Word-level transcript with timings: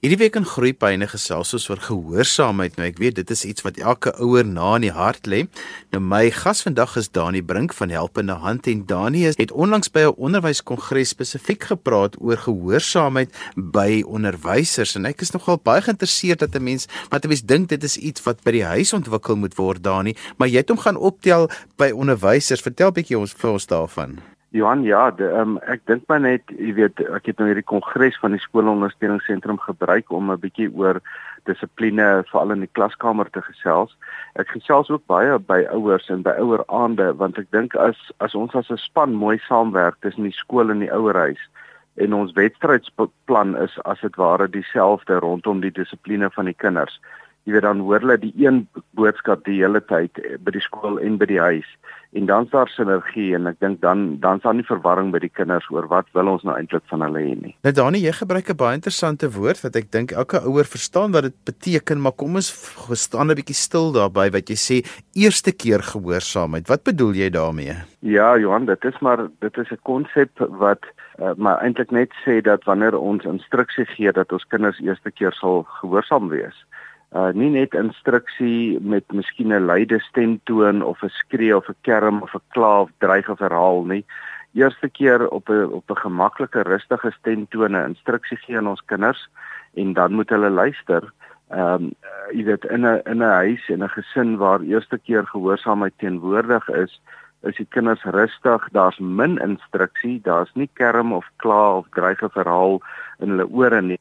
Hierdie 0.00 0.16
week 0.16 0.36
in 0.38 0.46
Groepyne 0.48 1.04
gesels 1.12 1.50
ons 1.52 1.66
oor 1.68 1.80
gehoorsaamheid. 1.84 2.78
Nou 2.78 2.86
ek 2.88 3.02
weet 3.02 3.18
dit 3.18 3.32
is 3.34 3.42
iets 3.44 3.66
wat 3.66 3.76
elke 3.84 4.14
ouer 4.24 4.46
na 4.48 4.70
in 4.78 4.86
die 4.86 4.94
hart 4.96 5.28
lê. 5.28 5.42
Nou 5.92 6.00
my 6.00 6.22
gas 6.32 6.64
vandag 6.64 6.94
is 6.96 7.10
Dani 7.12 7.42
Brink 7.44 7.76
van 7.76 7.92
Helpende 7.92 8.38
Hand 8.40 8.70
en 8.72 8.86
Dani 8.88 9.26
het 9.26 9.52
onlangs 9.52 9.92
by 9.92 10.06
'n 10.08 10.16
onderwyskongres 10.16 11.12
spesifiek 11.12 11.68
gepraat 11.74 12.16
oor 12.16 12.40
gehoorsaamheid 12.40 13.28
by 13.56 14.00
onderwysers 14.08 14.96
en 14.96 15.04
ek 15.04 15.20
is 15.20 15.36
nogal 15.36 15.60
baie 15.60 15.84
geïnteresseerd 15.84 16.48
dat 16.48 16.56
'n 16.56 16.64
mens 16.64 16.88
wat 17.10 17.24
'n 17.24 17.28
mens 17.28 17.44
dink 17.44 17.68
dit 17.68 17.84
is 17.84 17.98
iets 17.98 18.24
wat 18.24 18.42
by 18.42 18.52
die 18.52 18.64
huis 18.64 18.92
ontwikkel 18.92 19.36
moet 19.36 19.54
word 19.56 19.84
Dani, 19.84 20.16
maar 20.38 20.48
jy 20.48 20.64
het 20.64 20.68
hom 20.68 20.78
gaan 20.78 20.96
optel 20.96 21.50
by 21.76 21.90
onderwysers. 21.92 22.62
Vertel 22.62 22.88
'n 22.88 22.94
bietjie 22.94 23.18
ons 23.18 23.34
vir 23.36 23.50
ons 23.50 23.66
daarvan. 23.66 24.29
Johan, 24.50 24.82
ja, 24.82 25.10
de, 25.14 25.28
um, 25.38 25.58
ek 25.70 25.84
dink 25.86 26.08
maar 26.10 26.20
net, 26.20 26.42
jy 26.58 26.72
weet, 26.74 26.98
ek 27.14 27.28
het 27.30 27.38
nou 27.38 27.46
hierdie 27.46 27.66
kongres 27.70 28.16
van 28.18 28.34
die 28.34 28.42
skoolondersteuningsentrum 28.42 29.60
gebruik 29.62 30.10
om 30.10 30.32
'n 30.32 30.40
bietjie 30.42 30.66
oor 30.74 30.98
dissipline 31.46 32.24
veral 32.30 32.50
in 32.50 32.66
die 32.66 32.74
klaskamer 32.74 33.30
te 33.30 33.42
gesels. 33.42 33.94
Ek 34.34 34.50
gesels 34.50 34.90
ook 34.90 35.06
baie 35.06 35.38
by 35.38 35.62
ouers 35.70 36.10
en 36.10 36.22
by 36.22 36.34
oueraande 36.42 37.14
want 37.16 37.38
ek 37.38 37.50
dink 37.50 37.76
as 37.76 37.96
as 38.18 38.34
ons 38.34 38.54
as 38.54 38.70
'n 38.70 38.76
span 38.76 39.14
mooi 39.14 39.38
saamwerk 39.38 39.96
tussen 40.00 40.24
die 40.24 40.34
skool 40.42 40.70
en 40.70 40.80
die 40.80 40.92
ouerhuis 40.92 41.40
en 41.94 42.14
ons 42.14 42.32
wedstrydspan 42.32 43.56
is 43.56 43.78
as 43.84 44.00
dit 44.00 44.16
ware 44.16 44.48
dieselfde 44.48 45.18
rondom 45.18 45.60
die 45.60 45.74
dissipline 45.74 46.30
van 46.30 46.44
die 46.44 46.54
kinders 46.54 47.00
jy 47.44 47.52
weet 47.52 47.62
dan 47.62 47.80
hoor 47.80 48.00
hulle 48.00 48.18
die 48.18 48.34
een 48.36 48.66
boodskap 48.98 49.44
die 49.44 49.60
hele 49.62 49.80
tyd 49.80 50.18
eh, 50.18 50.36
by 50.38 50.50
die 50.56 50.64
skool 50.64 50.98
en 50.98 51.18
by 51.18 51.26
die 51.26 51.40
huis 51.40 51.68
en 52.12 52.26
dan's 52.26 52.50
daar 52.50 52.68
sinergie 52.68 53.34
en 53.36 53.46
ek 53.46 53.60
dink 53.62 53.80
dan 53.84 54.18
dan's 54.22 54.42
daar 54.42 54.56
nie 54.58 54.66
verwarring 54.66 55.12
by 55.14 55.20
die 55.22 55.30
kinders 55.30 55.68
oor 55.70 55.86
wat 55.90 56.08
wil 56.16 56.32
ons 56.32 56.42
nou 56.46 56.56
eintlik 56.58 56.82
van 56.90 57.04
hulle 57.06 57.22
hê 57.22 57.36
nie. 57.38 57.52
Nou 57.66 57.72
Dani, 57.76 58.00
jy 58.02 58.12
gebruik 58.18 58.50
'n 58.50 58.58
baie 58.58 58.78
interessante 58.78 59.30
woord 59.30 59.62
wat 59.62 59.76
ek 59.76 59.90
dink 59.90 60.12
elke 60.12 60.42
ouer 60.42 60.66
verstaan 60.66 61.12
wat 61.12 61.22
dit 61.30 61.36
beteken, 61.44 62.00
maar 62.02 62.12
kom 62.12 62.34
ons 62.34 62.50
staan 62.94 63.30
'n 63.30 63.38
bietjie 63.38 63.54
stil 63.54 63.92
daarby 63.92 64.30
wat 64.30 64.50
jy 64.50 64.58
sê 64.58 64.76
eerste 65.14 65.52
keer 65.52 65.82
gehoorsaamheid. 65.82 66.68
Wat 66.68 66.82
bedoel 66.82 67.14
jy 67.14 67.30
daarmee? 67.30 67.74
Ja, 68.00 68.36
Johan, 68.38 68.66
dit 68.66 68.84
is 68.84 68.98
maar 69.00 69.28
dit 69.40 69.56
is 69.58 69.70
'n 69.70 69.78
konsep 69.82 70.30
wat 70.58 70.82
uh, 71.20 71.32
maar 71.36 71.62
eintlik 71.62 71.90
net 71.90 72.10
sê 72.24 72.40
dat 72.42 72.64
wanneer 72.64 72.98
ons 72.98 73.24
instruksie 73.24 73.84
gee 73.84 74.12
dat 74.12 74.32
ons 74.32 74.46
kinders 74.48 74.80
eerste 74.80 75.10
keer 75.10 75.32
sal 75.32 75.62
gehoorsaam 75.80 76.28
wees 76.28 76.66
uh 77.10 77.30
nie 77.34 77.50
net 77.50 77.74
instruksie 77.74 78.78
met 78.80 79.04
miskien 79.12 79.52
'n 79.52 79.66
luide 79.66 79.98
stemtoon 79.98 80.82
of 80.82 81.02
'n 81.02 81.08
skree 81.08 81.56
of 81.56 81.68
'n 81.68 81.74
kerm 81.82 82.22
of 82.22 82.34
'n 82.34 82.42
kla 82.54 82.80
of 82.80 82.90
dreig 82.98 83.28
of 83.28 83.38
herhaal 83.38 83.84
nie. 83.84 84.04
Eerste 84.54 84.88
keer 84.88 85.28
op 85.28 85.48
'n 85.48 85.72
op 85.72 85.90
'n 85.90 86.02
gemaklike 86.06 86.62
rustige 86.62 87.10
stemtoon 87.10 87.74
'n 87.74 87.88
instruksie 87.90 88.36
gee 88.36 88.56
aan 88.56 88.66
ons 88.66 88.84
kinders 88.86 89.28
en 89.74 89.92
dan 89.92 90.12
moet 90.12 90.30
hulle 90.30 90.50
luister. 90.50 91.12
Ehm 91.48 91.74
um, 91.74 91.90
jy 92.30 92.44
weet 92.44 92.64
in 92.64 92.86
'n 92.86 93.02
in 93.04 93.18
'n 93.18 93.34
huis 93.42 93.68
en 93.68 93.82
'n 93.82 93.88
gesin 93.88 94.36
waar 94.36 94.60
eerste 94.60 94.98
keer 94.98 95.26
gehoorsaamheid 95.26 95.98
teenwoordig 95.98 96.68
is, 96.68 97.00
is 97.42 97.56
die 97.56 97.66
kinders 97.68 98.04
rustig, 98.04 98.68
daar's 98.70 98.98
min 98.98 99.38
instruksie, 99.38 100.20
daar's 100.22 100.54
nie 100.54 100.70
kerm 100.72 101.12
of 101.12 101.26
kla 101.36 101.76
of 101.76 101.86
dreig 101.90 102.22
of 102.22 102.34
herhaal 102.34 102.80
in 103.18 103.28
hulle 103.28 103.48
ore 103.48 103.82
nie 103.82 103.98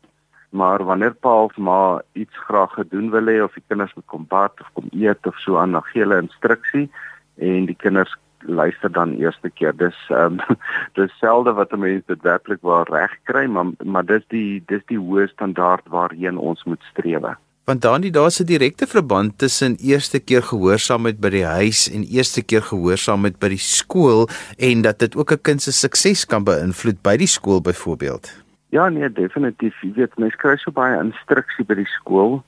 maar 0.49 0.83
wanneer 0.83 1.13
pa 1.13 1.43
of 1.43 1.57
ma 1.57 2.01
iets 2.13 2.37
graag 2.47 2.73
gedoen 2.73 3.09
wil 3.09 3.25
hê 3.25 3.41
of 3.43 3.53
die 3.53 3.63
kinders 3.67 3.93
moet 3.93 4.05
kom 4.05 4.25
bad 4.27 4.61
of 4.61 4.69
kom 4.73 4.87
eet 4.91 5.27
of 5.27 5.37
so 5.37 5.57
aan, 5.57 5.77
gee 5.91 6.01
hulle 6.01 6.21
instruksie 6.21 6.89
en 7.37 7.65
die 7.65 7.77
kinders 7.77 8.15
luister 8.47 8.91
dan 8.91 9.13
eerste 9.13 9.49
keer. 9.49 9.75
Dis 9.77 9.97
ehm 10.09 10.39
um, 10.39 10.57
dis 10.99 11.11
selde 11.19 11.53
wat 11.53 11.73
'n 11.73 11.79
mens 11.79 12.05
dit 12.05 12.21
werklik 12.21 12.61
waar 12.61 12.87
reg 12.89 13.13
kry, 13.23 13.45
maar 13.45 13.71
maar 13.83 14.05
dis 14.05 14.25
die 14.27 14.63
dis 14.65 14.83
die 14.85 14.99
hoë 14.99 15.27
standaard 15.27 15.87
waarheen 15.87 16.37
ons 16.37 16.63
moet 16.63 16.83
streef. 16.91 17.35
Want 17.63 17.81
dan 17.81 18.01
die 18.01 18.11
daar's 18.11 18.39
'n 18.39 18.45
direkte 18.45 18.87
verband 18.87 19.37
tussen 19.37 19.75
eerste 19.75 20.19
keer 20.19 20.43
gehoorsaamheid 20.43 21.19
by 21.19 21.29
die 21.29 21.45
huis 21.45 21.89
en 21.89 22.03
eerste 22.03 22.41
keer 22.41 22.61
gehoorsaamheid 22.61 23.39
by 23.39 23.49
die 23.49 23.61
skool 23.61 24.29
en 24.57 24.81
dat 24.81 24.99
dit 24.99 25.15
ook 25.15 25.31
'n 25.31 25.41
kind 25.41 25.61
se 25.61 25.71
sukses 25.71 26.25
kan 26.25 26.43
beïnvloed 26.43 27.01
by 27.01 27.17
die 27.17 27.27
skool 27.27 27.61
byvoorbeeld. 27.61 28.48
Ja 28.69 28.89
nee, 28.89 29.11
definitief. 29.11 29.81
Jy 29.81 29.93
weet, 29.97 30.17
mens 30.21 30.35
kry 30.37 30.53
so 30.61 30.71
baie 30.71 30.97
instruksie 31.01 31.65
by 31.65 31.79
die 31.79 31.89
skool. 31.89 32.39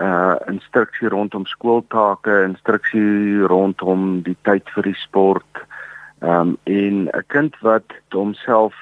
Uh 0.00 0.36
instruksie 0.48 1.08
rondom 1.12 1.44
skooltake, 1.48 2.42
instruksie 2.44 3.44
rondom 3.48 4.22
die 4.24 4.36
tyd 4.48 4.68
vir 4.74 4.88
die 4.88 4.98
sport. 5.00 5.64
Ehm 6.24 6.56
um, 6.56 6.58
en 6.64 7.08
'n 7.12 7.24
kind 7.28 7.56
wat 7.60 7.92
homself 8.12 8.74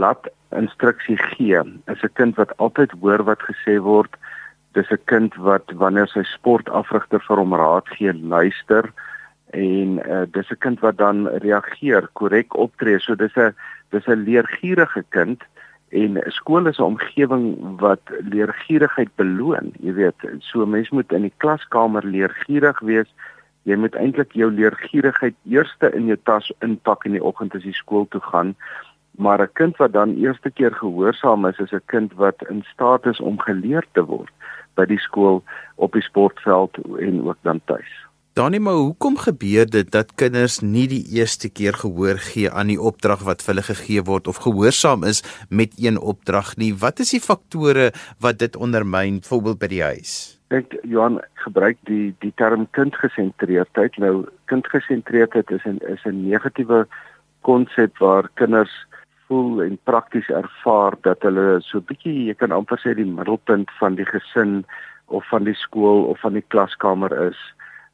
laat 0.00 0.28
instruksie 0.56 1.16
gee, 1.16 1.60
is 1.92 2.02
'n 2.02 2.12
kind 2.14 2.36
wat 2.36 2.56
altyd 2.56 2.92
hoor 3.00 3.22
wat 3.24 3.42
gesê 3.42 3.76
word. 3.80 4.16
Dis 4.72 4.90
'n 4.90 5.04
kind 5.04 5.34
wat 5.36 5.72
wanneer 5.76 6.08
sy 6.08 6.22
sportafrigter 6.24 7.20
vir 7.20 7.36
hom 7.36 7.54
raad 7.54 7.88
gee, 7.88 8.12
luister 8.12 8.92
en 9.52 10.00
uh, 10.08 10.24
dis 10.32 10.50
'n 10.50 10.58
kind 10.58 10.80
wat 10.80 10.96
dan 10.96 11.28
reageer, 11.28 12.08
korrek 12.12 12.56
optree. 12.56 12.98
So 12.98 13.14
dis 13.14 13.36
'n 13.36 13.54
dis 13.90 14.06
'n 14.06 14.24
leergierige 14.24 15.04
kind 15.08 15.44
en 15.90 16.18
skool 16.26 16.66
is 16.66 16.78
'n 16.78 16.82
omgewing 16.82 17.78
wat 17.80 18.00
leergierigheid 18.32 19.10
beloon 19.16 19.72
jy 19.80 19.92
weet. 19.92 20.14
So 20.38 20.66
mens 20.66 20.90
moet 20.90 21.12
in 21.12 21.22
die 21.22 21.32
klaskamer 21.36 22.04
leergierig 22.04 22.80
wees. 22.80 23.10
Jy 23.62 23.76
moet 23.76 23.94
eintlik 23.94 24.32
jou 24.32 24.50
leergierigheid 24.50 25.34
eerste 25.44 25.90
in 25.94 26.06
jou 26.06 26.18
tas 26.24 26.52
inpak 26.60 27.04
in 27.04 27.12
die 27.12 27.24
oggend 27.24 27.54
as 27.54 27.64
jy 27.64 27.72
skool 27.72 28.06
toe 28.08 28.20
gaan. 28.20 28.54
Maar 29.18 29.42
'n 29.42 29.52
kind 29.52 29.76
wat 29.76 29.92
dan 29.92 30.16
eerste 30.16 30.50
keer 30.50 30.74
gehoorsaam 30.74 31.46
is 31.46 31.58
is 31.58 31.72
'n 31.72 31.82
kind 31.86 32.14
wat 32.14 32.48
in 32.48 32.62
staat 32.72 33.06
is 33.06 33.20
om 33.20 33.38
geleer 33.38 33.84
te 33.92 34.04
word 34.04 34.32
by 34.74 34.84
die 34.84 34.98
skool 34.98 35.42
op 35.74 35.92
die 35.92 36.02
sportveld 36.02 36.78
en 36.98 37.28
ook 37.28 37.38
dan 37.42 37.60
tuis 37.64 38.09
Danie, 38.38 38.60
maar 38.62 38.78
hoekom 38.78 39.16
gebeur 39.18 39.66
dit 39.66 39.88
dat 39.90 40.12
kinders 40.14 40.60
nie 40.62 40.84
die 40.86 41.02
eerste 41.18 41.48
keer 41.50 41.74
gehoor 41.74 42.20
gee 42.22 42.46
aan 42.46 42.68
die 42.70 42.78
opdrag 42.78 43.24
wat 43.26 43.42
vir 43.42 43.56
hulle 43.56 43.64
gegee 43.66 44.04
word 44.06 44.30
of 44.30 44.38
gehoorsaam 44.44 45.02
is 45.08 45.24
met 45.50 45.74
een 45.82 45.98
opdrag 45.98 46.52
nie? 46.62 46.70
Wat 46.70 47.02
is 47.02 47.10
die 47.10 47.20
faktore 47.24 47.88
wat 48.22 48.38
dit 48.38 48.54
ondermyn, 48.54 49.18
byvoorbeeld 49.24 49.58
by 49.58 49.70
die 49.74 49.82
huis? 49.82 50.14
Ek 50.54 50.78
Johan 50.86 51.18
gebruik 51.42 51.82
die 51.90 52.14
die 52.22 52.30
term 52.38 52.68
kindgesentreerdheid. 52.78 53.98
Nou 53.98 54.14
kindgesentreerdheid 54.46 55.50
is 55.50 55.66
'n 55.66 55.82
is 55.90 56.06
'n 56.06 56.22
negatiewe 56.30 56.86
konsep 57.42 57.98
waar 57.98 58.30
kinders 58.34 58.70
voel 59.26 59.62
en 59.62 59.78
prakties 59.82 60.30
ervaar 60.30 60.94
dat 61.02 61.22
hulle 61.22 61.58
so 61.62 61.80
bietjie, 61.80 62.30
jy 62.30 62.34
kan 62.34 62.52
amper 62.52 62.78
sê 62.78 62.94
die 62.94 63.10
middelpunt 63.18 63.70
van 63.82 63.94
die 63.98 64.06
gesin 64.06 64.64
of 65.06 65.26
van 65.28 65.44
die 65.44 65.54
skool 65.54 66.04
of 66.04 66.20
van 66.20 66.38
die 66.38 66.46
klaskamer 66.46 67.10
is 67.26 67.38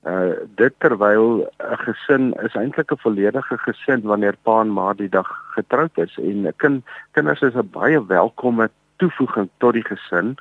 uh 0.07 0.35
dit 0.55 0.75
terwyl 0.79 1.43
'n 1.43 1.79
gesin 1.85 2.25
is 2.47 2.55
eintlik 2.55 2.93
'n 2.93 3.03
volledige 3.05 3.57
gesin 3.59 4.03
wanneer 4.03 4.37
pa 4.43 4.61
en 4.61 4.71
ma 4.71 4.93
die 4.93 5.09
dag 5.09 5.31
getroud 5.57 5.99
is 5.99 6.19
en 6.19 6.47
'n 6.47 6.57
kind 6.57 6.85
kinders 7.13 7.43
is 7.43 7.55
'n 7.55 7.71
baie 7.71 8.07
welkome 8.07 8.71
toevoeging 8.97 9.49
tot 9.59 9.73
die 9.73 9.85
gesin. 9.85 10.37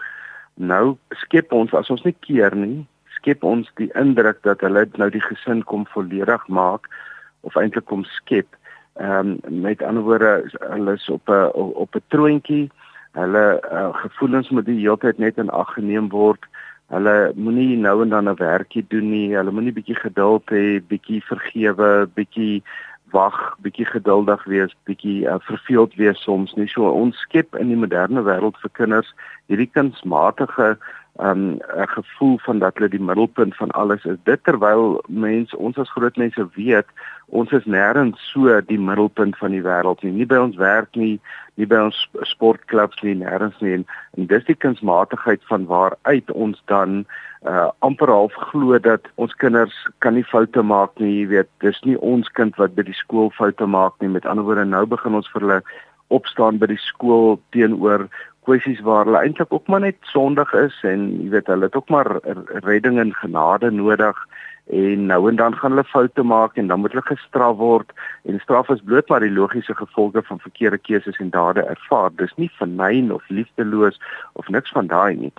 Nou 0.54 0.98
skep 1.10 1.52
ons 1.52 1.74
as 1.74 1.90
ons 1.90 2.04
nie 2.04 2.16
keer 2.20 2.56
nie, 2.56 2.86
skep 3.18 3.44
ons 3.44 3.72
die 3.76 3.90
indruk 3.94 4.44
dat 4.44 4.62
hulle 4.62 4.86
nou 4.96 5.10
die 5.10 5.24
gesin 5.24 5.64
kom 5.64 5.86
volledig 5.86 6.48
maak 6.48 6.88
of 7.42 7.56
eintlik 7.56 7.86
kom 7.86 8.04
skep. 8.04 8.48
Ehm 8.94 9.38
um, 9.44 9.62
met 9.62 9.82
ander 9.82 10.04
woorde 10.04 10.50
hulle 10.60 10.94
is 10.94 11.10
op 11.10 11.30
'n 11.30 11.50
op 11.54 11.96
'n 11.96 12.04
troontjie. 12.08 12.72
Hulle 13.12 13.62
uh, 13.72 13.96
gevoelens 13.96 14.50
moet 14.50 14.66
die 14.66 14.80
hele 14.80 14.98
tyd 14.98 15.18
net 15.18 15.38
in 15.38 15.50
ag 15.50 15.74
geneem 15.74 16.10
word. 16.10 16.46
Hulle 16.94 17.32
moenie 17.36 17.78
nou 17.82 18.02
en 18.04 18.10
dan 18.10 18.30
'n 18.30 18.36
werkie 18.38 18.86
doen 18.88 19.10
nie. 19.10 19.36
Hulle 19.36 19.52
moenie 19.52 19.74
bietjie 19.74 19.96
geduld 19.96 20.46
hê, 20.54 20.82
bietjie 20.88 21.22
vergewe, 21.24 22.08
bietjie 22.14 22.64
wag, 23.12 23.56
bietjie 23.62 23.86
geduldig 23.86 24.44
wees, 24.46 24.76
bietjie 24.86 25.26
uh, 25.28 25.40
verveeld 25.48 25.96
wees 25.96 26.22
soms 26.22 26.54
nie. 26.54 26.68
So 26.68 26.90
ons 26.90 27.18
skep 27.18 27.56
in 27.56 27.72
die 27.74 27.80
moderne 27.80 28.22
wêreld 28.22 28.58
vir 28.62 28.72
kinders 28.78 29.14
hierdie 29.48 29.70
kunsmatige 29.72 30.78
um 31.18 31.60
'n 31.76 31.88
gevoel 31.88 32.38
van 32.38 32.60
dat 32.60 32.74
hulle 32.74 32.90
die 32.90 33.02
middelpunt 33.02 33.56
van 33.56 33.72
alles 33.72 34.04
is. 34.06 34.18
Dit 34.24 34.44
terwyl 34.44 35.04
mense 35.08 35.58
ons 35.58 35.78
as 35.78 35.92
groot 35.92 36.16
mense 36.16 36.48
weet, 36.54 36.86
ons 37.26 37.52
is 37.52 37.64
nêrens 37.66 38.20
so 38.32 38.62
die 38.62 38.80
middelpunt 38.80 39.38
van 39.38 39.52
die 39.52 39.62
wêreld 39.62 40.04
nie. 40.04 40.12
Nie 40.12 40.26
by 40.26 40.36
ons 40.36 40.56
werk 40.56 40.96
nie, 40.96 41.20
nie 41.56 41.66
by 41.66 41.76
ons 41.76 42.10
sportklubs 42.22 43.02
nie, 43.02 43.16
nêrens 43.16 43.60
nie. 43.60 43.74
En, 43.74 43.86
en 44.18 44.26
dis 44.26 44.46
die 44.46 44.56
kunsmatigheid 44.56 45.42
van 45.48 45.66
waaruit 45.66 46.32
ons 46.32 46.62
dan 46.66 47.06
uh 47.46 47.70
amper 47.80 48.10
half 48.10 48.34
glo 48.34 48.80
dat 48.80 49.08
ons 49.16 49.34
kinders 49.34 49.88
kan 50.00 50.14
nie 50.14 50.24
foute 50.24 50.62
maak 50.62 51.00
nie, 51.00 51.20
jy 51.20 51.28
weet. 51.28 51.50
Dis 51.60 51.82
nie 51.84 51.98
ons 51.98 52.30
kind 52.30 52.56
wat 52.56 52.76
by 52.76 52.84
die 52.84 52.98
skool 52.98 53.30
foute 53.30 53.66
maak 53.66 53.94
nie. 54.00 54.10
Met 54.10 54.26
ander 54.26 54.44
woorde, 54.44 54.66
nou 54.66 54.86
begin 54.86 55.16
ons 55.16 55.30
vir 55.32 55.42
hulle 55.42 55.62
opstaan 56.08 56.58
by 56.58 56.68
die 56.68 56.82
skool 56.82 57.40
teenoor 57.56 58.10
kwessies 58.46 58.82
waar 58.86 59.06
hulle 59.06 59.22
eintlik 59.26 59.54
ook 59.54 59.68
maar 59.68 59.84
net 59.84 59.98
sondig 60.14 60.54
is 60.54 60.76
en 60.84 61.10
jy 61.24 61.30
weet 61.34 61.52
hulle 61.52 61.70
het 61.70 61.76
ook 61.76 61.90
maar 61.90 62.10
redding 62.68 63.00
en 63.00 63.14
genade 63.22 63.72
nodig 63.72 64.18
en 64.66 65.06
nou 65.06 65.30
en 65.30 65.36
dan 65.36 65.56
gaan 65.56 65.72
hulle 65.72 65.84
foute 65.84 66.24
maak 66.24 66.56
en 66.58 66.68
dan 66.68 66.80
moet 66.80 66.92
hulle 66.92 67.06
gestraf 67.06 67.58
word 67.58 67.92
en 68.24 68.40
straf 68.40 68.70
is 68.70 68.82
bloot 68.82 69.10
maar 69.10 69.22
die 69.22 69.32
logiese 69.32 69.76
gevolge 69.76 70.24
van 70.24 70.40
verkeerde 70.40 70.78
keuses 70.78 71.18
en 71.18 71.30
dade 71.30 71.62
ervaar. 71.62 72.10
Dis 72.16 72.34
nie 72.36 72.50
vernyn 72.58 73.12
of 73.14 73.30
liefdeloos 73.30 74.02
of 74.34 74.50
niks 74.50 74.72
van 74.72 74.88
daai 74.88 75.16
nie. 75.16 75.34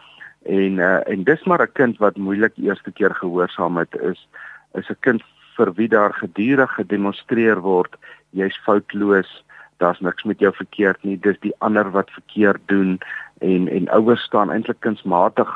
En 0.47 0.79
uh, 0.79 1.01
en 1.11 1.25
dis 1.25 1.43
maar 1.45 1.63
'n 1.63 1.73
kind 1.73 1.99
wat 1.99 2.17
moeilik 2.17 2.55
eerste 2.57 2.93
keer 2.93 3.15
gehoorsaam 3.15 3.77
het 3.77 3.95
is 4.01 4.29
is 4.75 4.89
'n 4.91 5.01
kind 5.01 5.23
vir 5.57 5.73
wie 5.75 5.89
daar 5.89 6.15
gedurig 6.15 6.75
gedemonstreer 6.75 7.61
word 7.61 7.97
jy's 8.31 8.57
foutloos, 8.65 9.45
daar's 9.77 10.01
niks 10.01 10.25
met 10.25 10.39
jou 10.39 10.53
verkeerd 10.55 11.03
nie, 11.05 11.19
dis 11.21 11.39
die 11.41 11.55
ander 11.59 11.91
wat 11.91 12.11
verkeerd 12.11 12.63
doen 12.67 12.99
en 13.39 13.69
en 13.69 13.89
ouers 13.89 14.23
staan 14.23 14.51
eintlik 14.51 14.81
kunsmatig 14.81 15.51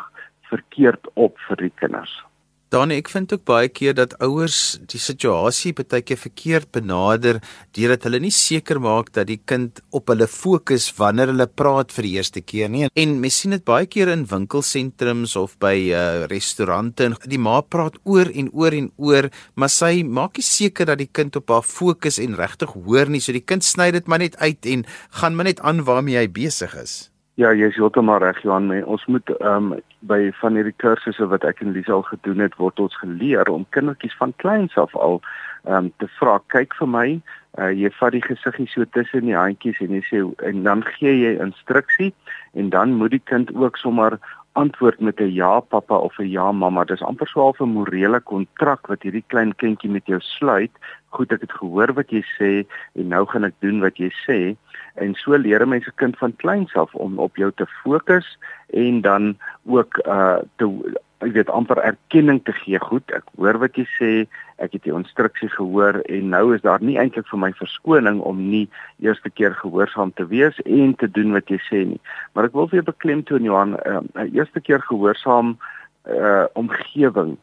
verkeerd 0.50 1.06
op 1.14 1.38
vir 1.48 1.56
die 1.56 1.72
kinders. 1.74 2.12
Dan 2.70 2.92
ek 2.94 3.08
vind 3.10 3.32
ook 3.34 3.42
baie 3.50 3.66
keer 3.66 3.96
dat 3.98 4.12
ouers 4.22 4.78
die 4.92 5.00
situasie 5.02 5.72
baie 5.74 6.04
keer 6.06 6.18
verkeerd 6.20 6.68
benader 6.70 7.40
deurdat 7.74 8.06
hulle 8.06 8.20
nie 8.22 8.30
seker 8.30 8.78
maak 8.78 9.10
dat 9.16 9.26
die 9.26 9.40
kind 9.42 9.80
op 9.90 10.12
hulle 10.12 10.28
fokus 10.30 10.86
wanneer 10.94 11.32
hulle 11.32 11.48
praat 11.50 11.90
vir 11.90 12.06
die 12.06 12.14
eerste 12.20 12.44
keer 12.46 12.70
nie. 12.70 12.86
En 12.94 13.18
mens 13.18 13.40
sien 13.42 13.56
dit 13.56 13.66
baie 13.66 13.90
keer 13.90 14.12
in 14.14 14.22
winkelsentrums 14.30 15.34
of 15.40 15.58
by 15.58 15.74
uh, 15.90 16.30
restaurante 16.30 17.10
die 17.26 17.42
ma 17.42 17.58
praat 17.60 17.98
oor 18.06 18.30
en 18.30 18.54
oor 18.54 18.78
en 18.78 18.92
oor, 19.02 19.32
maar 19.58 19.74
sy 19.74 20.04
maak 20.06 20.38
nie 20.38 20.46
seker 20.46 20.92
dat 20.92 21.02
die 21.02 21.10
kind 21.10 21.42
op 21.42 21.50
haar 21.50 21.66
fokus 21.66 22.22
en 22.22 22.38
regtig 22.38 22.78
hoor 22.78 23.10
nie. 23.10 23.18
So 23.18 23.34
die 23.34 23.42
kind 23.42 23.66
sny 23.66 23.90
dit 23.98 24.06
maar 24.06 24.22
net 24.22 24.38
uit 24.38 24.62
en 24.70 24.86
gaan 25.18 25.34
maar 25.34 25.50
net 25.50 25.58
aan 25.66 25.82
waarmee 25.90 26.22
hy 26.22 26.28
besig 26.30 26.78
is. 26.78 27.09
Ja, 27.40 27.54
jy 27.56 27.70
is 27.70 27.76
heeltemal 27.80 28.18
reg 28.20 28.42
Johan. 28.44 28.66
Ons 28.84 29.06
moet 29.08 29.30
ehm 29.38 29.70
um, 29.72 29.78
by 30.10 30.18
van 30.42 30.58
hierdie 30.58 30.74
kursusse 30.82 31.24
wat 31.30 31.44
ek 31.48 31.62
en 31.64 31.70
Lisa 31.72 31.94
al 31.96 32.02
gedoen 32.04 32.42
het, 32.44 32.56
word 32.60 32.82
ons 32.84 32.96
geleer 33.00 33.48
om 33.48 33.64
kindertjies 33.76 34.16
van 34.18 34.34
kleins 34.42 34.76
af 34.82 34.92
al 34.92 35.22
ehm 35.64 35.86
um, 35.86 35.88
te 36.02 36.08
vra, 36.18 36.34
kyk 36.52 36.76
vir 36.76 36.90
my, 36.96 37.06
uh, 37.56 37.70
jy 37.72 37.88
vat 37.96 38.12
die 38.12 38.20
gesiggie 38.26 38.68
so 38.68 38.84
tussen 38.96 39.24
die 39.30 39.38
handjies 39.38 39.80
en 39.80 39.96
jy 39.96 40.02
sê 40.10 40.20
en 40.50 40.60
dan 40.68 40.84
gee 40.98 41.14
jy 41.16 41.32
instruksie 41.46 42.10
en 42.60 42.68
dan 42.76 42.92
moet 43.00 43.16
die 43.16 43.24
kind 43.32 43.54
ook 43.56 43.80
sommer 43.80 44.18
antwoord 44.60 45.00
met 45.00 45.20
'n 45.20 45.32
ja 45.32 45.60
pappa 45.60 45.96
of 45.96 46.18
'n 46.18 46.28
ja 46.28 46.52
mamma. 46.52 46.84
Dis 46.84 47.02
amper 47.02 47.28
so 47.28 47.52
'n 47.58 47.72
morele 47.72 48.20
kontrak 48.20 48.86
wat 48.86 49.02
hierdie 49.02 49.24
klein 49.32 49.56
kindjie 49.56 49.90
met 49.90 50.06
jou 50.06 50.20
sluit. 50.20 50.72
Goed, 51.10 51.32
ek 51.34 51.42
het 51.46 51.54
gehoor 51.58 51.90
wat 51.98 52.12
jy 52.14 52.22
sê 52.36 52.50
en 52.94 53.08
nou 53.10 53.24
gaan 53.26 53.44
ek 53.48 53.56
doen 53.64 53.80
wat 53.82 53.98
jy 53.98 54.10
sê. 54.22 54.38
En 55.02 55.14
so 55.18 55.34
leer 55.38 55.66
mense 55.66 55.90
kind 55.98 56.18
van 56.18 56.34
kleins 56.42 56.74
af 56.78 56.94
om 56.94 57.18
op 57.18 57.38
jou 57.40 57.50
te 57.58 57.66
fokus 57.82 58.26
en 58.74 59.00
dan 59.06 59.34
ook 59.66 59.98
uh 60.06 60.38
te 60.62 60.68
ek 61.20 61.34
weet 61.36 61.50
amper 61.52 61.80
erkenning 61.84 62.40
te 62.44 62.52
gee. 62.62 62.78
Goed, 62.80 63.04
ek 63.12 63.26
hoor 63.36 63.58
wat 63.60 63.76
jy 63.76 63.84
sê. 63.98 64.12
Ek 64.60 64.72
het 64.76 64.86
jou 64.88 64.96
instruksie 64.96 65.50
gehoor 65.52 66.00
en 66.06 66.32
nou 66.32 66.54
is 66.54 66.64
daar 66.64 66.82
nie 66.84 66.96
eintlik 67.00 67.28
vir 67.28 67.42
my 67.42 67.50
verskoning 67.58 68.20
om 68.28 68.40
nie 68.52 68.66
eerste 69.04 69.32
keer 69.32 69.56
gehoorsaam 69.58 70.14
te 70.16 70.26
wees 70.28 70.56
en 70.64 70.94
te 71.00 71.08
doen 71.08 71.34
wat 71.36 71.52
jy 71.52 71.60
sê 71.66 71.84
nie. 71.92 72.00
Maar 72.32 72.48
ek 72.50 72.56
wil 72.56 72.68
vir 72.70 72.80
jou 72.80 72.88
beklemtoon 72.92 73.48
Johan, 73.48 73.76
'n 73.76 74.08
uh, 74.16 74.28
eerste 74.32 74.60
keer 74.60 74.80
gehoorsaam 74.88 75.56
uh 76.08 76.46
omgewing. 76.54 77.36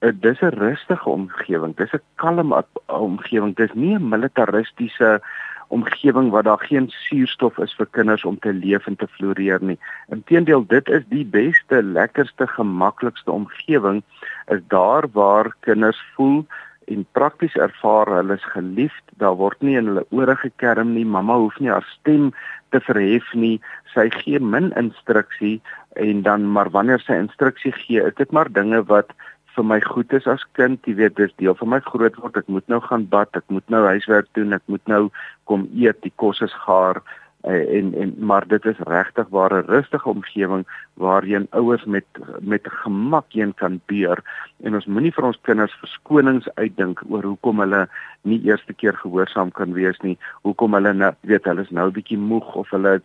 Uh, 0.00 0.12
dis 0.20 0.40
'n 0.40 0.52
rustige 0.60 1.08
omgewing. 1.08 1.76
Dis 1.76 1.92
'n 1.92 2.02
kalm 2.14 2.54
omgewing. 2.86 3.56
Dis 3.56 3.72
nie 3.72 3.94
'n 3.94 4.08
militaristiese 4.08 5.20
omgewing 5.68 6.30
waar 6.30 6.42
daar 6.42 6.58
geen 6.58 6.86
suurstof 6.88 7.58
is 7.58 7.74
vir 7.74 7.86
kinders 7.90 8.24
om 8.24 8.38
te 8.38 8.52
leef 8.52 8.86
en 8.86 8.96
te 8.96 9.06
floreer 9.06 9.62
nie. 9.62 9.78
Inteendeel, 10.08 10.66
dit 10.66 10.88
is 10.88 11.02
die 11.08 11.24
beste, 11.24 11.82
lekkerste, 11.82 12.46
gemaklikste 12.46 13.30
omgewing 13.30 14.02
is 14.46 14.60
daar 14.68 15.04
waar 15.12 15.56
kinders 15.60 16.02
voel 16.14 16.46
en 16.84 17.06
prakties 17.12 17.54
ervaar 17.54 18.06
hulle 18.06 18.34
is 18.34 18.44
geliefd. 18.44 19.02
Daar 19.18 19.34
word 19.34 19.62
nie 19.62 19.76
in 19.76 19.86
hulle 19.86 20.06
ore 20.10 20.36
gekerm 20.36 20.92
nie. 20.94 21.04
Mamma 21.04 21.36
hoef 21.36 21.58
nie 21.58 21.70
haar 21.70 21.86
stem 21.98 22.30
te 22.70 22.80
verhef 22.80 23.32
nie. 23.34 23.60
Sy 23.94 24.06
gee 24.22 24.38
min 24.40 24.70
instruksie 24.78 25.60
en 25.92 26.22
dan 26.22 26.46
maar 26.52 26.70
wanneer 26.70 27.02
sy 27.02 27.18
instruksie 27.18 27.72
gee, 27.72 28.04
is 28.04 28.14
dit 28.14 28.30
maar 28.30 28.52
dinge 28.52 28.84
wat 28.86 29.10
vir 29.56 29.64
my 29.64 29.78
goed 29.80 30.12
is 30.16 30.26
as 30.30 30.44
kind, 30.58 30.80
jy 30.86 30.96
weet, 31.00 31.16
dis 31.16 31.32
deel 31.40 31.56
van 31.58 31.72
my 31.74 31.80
grootword. 31.84 32.36
Ek 32.36 32.48
moet 32.52 32.66
nou 32.72 32.80
gaan 32.84 33.06
bad, 33.12 33.32
ek 33.38 33.46
moet 33.52 33.64
nou 33.72 33.82
huiswerk 33.88 34.28
doen, 34.38 34.52
ek 34.56 34.64
moet 34.72 34.84
nou 34.90 35.06
kom 35.50 35.66
eet, 35.72 36.02
die 36.04 36.12
kos 36.20 36.42
is 36.44 36.54
gaar 36.66 37.00
eh, 37.46 37.78
en 37.78 37.94
en 37.94 38.14
maar 38.18 38.46
dit 38.48 38.64
is 38.64 38.80
regtig 38.90 39.28
waar 39.30 39.52
'n 39.54 39.66
rustige 39.66 40.08
omgewing 40.08 40.66
waarheen 40.94 41.46
ouers 41.50 41.84
met 41.84 42.04
met 42.40 42.64
gemak 42.64 43.32
heen 43.32 43.54
kan 43.54 43.80
beur 43.86 44.18
en 44.62 44.74
ons 44.74 44.86
moenie 44.86 45.12
vir 45.12 45.24
ons 45.24 45.40
kinders 45.42 45.78
verskonings 45.80 46.48
uitdink 46.54 47.02
oor 47.08 47.22
hoekom 47.22 47.60
hulle 47.60 47.88
nie 48.22 48.40
eerste 48.42 48.72
keer 48.72 48.96
gehoorsaam 48.96 49.52
kan 49.52 49.72
wees 49.72 49.98
nie. 50.02 50.18
Hoekom 50.42 50.74
hulle 50.74 50.92
nou 50.92 51.12
weet 51.20 51.44
hulle 51.44 51.62
is 51.66 51.70
nou 51.70 51.90
bietjie 51.90 52.18
moeg 52.18 52.54
of 52.54 52.70
hulle 52.70 53.00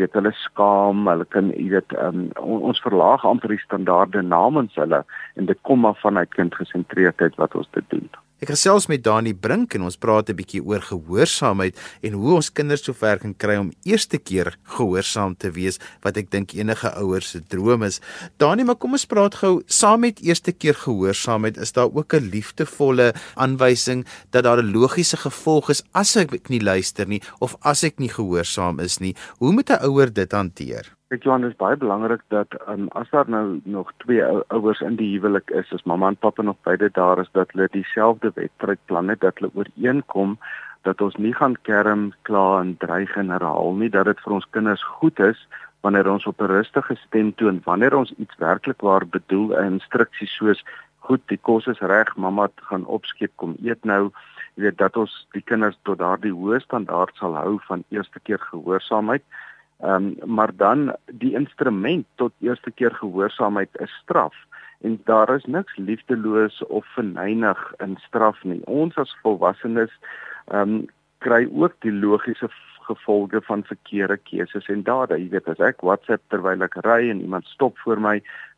weet 0.00 0.16
hulle 0.16 0.32
skaam, 0.32 1.06
hulle 1.06 1.24
kan 1.34 1.50
jy 1.52 1.68
weet 1.76 1.96
um, 2.00 2.28
ons 2.40 2.80
verlaag 2.84 3.24
amper 3.28 3.52
die 3.52 3.64
standaarde 3.64 4.22
namens 4.22 4.74
hulle. 4.80 5.02
En 5.36 5.46
dit 5.50 5.58
kom 5.68 5.84
maar 5.84 5.98
vanuit 6.00 6.34
kindgesentreerdheid 6.38 7.36
wat 7.42 7.54
ons 7.54 7.68
dit 7.76 7.90
doen. 7.92 8.08
Ek 8.42 8.50
gesels 8.50 8.88
met 8.90 9.04
Dani 9.06 9.30
Brink 9.38 9.76
en 9.76 9.84
ons 9.86 9.96
praat 10.02 10.26
'n 10.28 10.34
bietjie 10.34 10.62
oor 10.66 10.82
gehoorsaamheid 10.82 11.76
en 12.02 12.12
hoe 12.18 12.32
ons 12.34 12.50
kinders 12.50 12.82
sover 12.82 13.20
kan 13.22 13.34
kry 13.38 13.54
om 13.56 13.70
eerste 13.86 14.18
keer 14.18 14.58
gehoorsaam 14.64 15.36
te 15.38 15.50
wees 15.54 15.78
wat 16.02 16.16
ek 16.16 16.30
dink 16.30 16.50
enige 16.50 16.90
ouers 16.98 17.30
se 17.30 17.40
droom 17.40 17.84
is. 17.84 18.00
Dani, 18.38 18.64
maar 18.64 18.74
kom 18.74 18.98
ons 18.98 19.06
praat 19.06 19.34
gou 19.34 19.62
saam 19.66 20.00
met 20.00 20.18
eerste 20.18 20.50
keer 20.50 20.74
gehoorsaamheid 20.74 21.56
is 21.56 21.72
daar 21.72 21.94
ook 21.94 22.14
'n 22.14 22.30
liefdevolle 22.34 23.14
aanwysing 23.36 24.04
dat 24.32 24.42
daar 24.42 24.58
'n 24.58 24.72
logiese 24.72 25.16
gevolg 25.16 25.70
is 25.70 25.84
as 25.92 26.16
ek 26.16 26.48
nie 26.48 26.60
luister 26.60 27.06
nie 27.06 27.22
of 27.38 27.54
as 27.62 27.84
ek 27.84 28.00
nie 28.00 28.10
gehoorsaam 28.10 28.80
is 28.80 28.98
nie. 28.98 29.14
Hoe 29.38 29.52
moet 29.52 29.70
'n 29.70 29.84
ouer 29.86 30.12
dit 30.12 30.32
hanteer? 30.32 30.96
Ek 31.12 31.26
Johan 31.26 31.44
is 31.44 31.56
baie 31.60 31.76
belangrik 31.76 32.22
dat 32.32 32.54
um, 32.72 32.86
as 32.96 33.10
daar 33.12 33.28
nou 33.28 33.60
nog 33.64 33.90
twee 34.00 34.24
ouers 34.24 34.80
in 34.80 34.94
die 34.96 35.10
huwelik 35.12 35.50
is, 35.50 35.72
as 35.76 35.82
mamma 35.84 36.08
en 36.08 36.16
pappa 36.16 36.42
nog 36.42 36.56
beide 36.64 36.88
daar 36.96 37.20
is, 37.20 37.28
dat 37.36 37.52
hulle 37.52 37.66
dieselfde 37.74 38.30
wedstrydplan 38.34 39.12
het, 39.12 39.20
dat 39.20 39.36
hulle 39.38 39.50
ooreenkom 39.52 40.38
dat 40.88 41.04
ons 41.04 41.18
nie 41.20 41.34
gaan 41.36 41.58
kerm, 41.68 42.06
kla 42.22 42.62
en 42.62 42.72
dreig 42.80 43.12
en 43.20 43.28
herhaal 43.30 43.76
nie, 43.76 43.90
dat 43.92 44.08
dit 44.08 44.24
vir 44.24 44.38
ons 44.38 44.48
kinders 44.56 44.86
goed 45.02 45.20
is 45.20 45.44
wanneer 45.84 46.08
ons 46.14 46.24
op 46.30 46.40
'n 46.40 46.50
rustige 46.54 46.96
stem 47.04 47.34
toon, 47.34 47.60
wanneer 47.68 47.94
ons 47.94 48.14
iets 48.16 48.40
werklik 48.40 48.80
waar 48.80 49.06
bedoel, 49.06 49.52
'n 49.52 49.72
instruksie 49.76 50.28
soos 50.28 50.64
goed, 50.98 51.20
die 51.28 51.38
kos 51.42 51.66
is 51.66 51.80
reg, 51.80 52.16
mamma 52.16 52.48
gaan 52.56 52.86
opskep 52.86 53.32
kom 53.36 53.56
eet 53.62 53.84
nou, 53.84 54.10
jy 54.54 54.62
weet 54.62 54.78
dat 54.78 54.96
ons 54.96 55.26
die 55.32 55.42
kinders 55.44 55.78
tot 55.82 55.98
daardie 55.98 56.32
hoë 56.32 56.60
standaard 56.60 57.16
sal 57.16 57.36
hou 57.36 57.58
van 57.68 57.84
eerste 57.90 58.20
keer 58.20 58.38
gehoorsaamheid. 58.38 59.22
Ehm 59.82 60.14
um, 60.22 60.34
maar 60.34 60.50
dan 60.56 60.96
die 61.06 61.34
instrument 61.34 62.06
tot 62.14 62.32
eerste 62.38 62.70
keer 62.70 62.94
gehoorsaamheid 62.94 63.68
is 63.80 63.92
straf 64.02 64.34
en 64.80 65.00
daar 65.04 65.34
is 65.34 65.44
niks 65.44 65.76
liefdeloos 65.76 66.66
of 66.66 66.86
verneig 66.94 67.74
in 67.78 67.96
straf 68.06 68.44
nie. 68.44 68.60
Ons 68.64 68.96
as 68.96 69.16
volwassenes 69.22 69.90
ehm 70.46 70.74
um, 70.74 70.84
kry 71.18 71.46
ook 71.54 71.74
die 71.86 71.92
logiese 71.92 72.48
gevolge 72.82 73.40
van 73.42 73.64
verkeerde 73.64 74.16
keuses 74.16 74.66
en 74.68 74.82
dade. 74.82 75.18
Jy 75.18 75.28
weet 75.34 75.48
as 75.48 75.60
ek 75.62 75.82
WhatsApp 75.86 76.22
terwyl 76.34 76.62
ek 76.66 76.78
ry 76.86 77.10
en 77.10 77.20
iemand 77.22 77.46
stop 77.50 77.78
voor 77.84 78.00
my, 78.02 78.16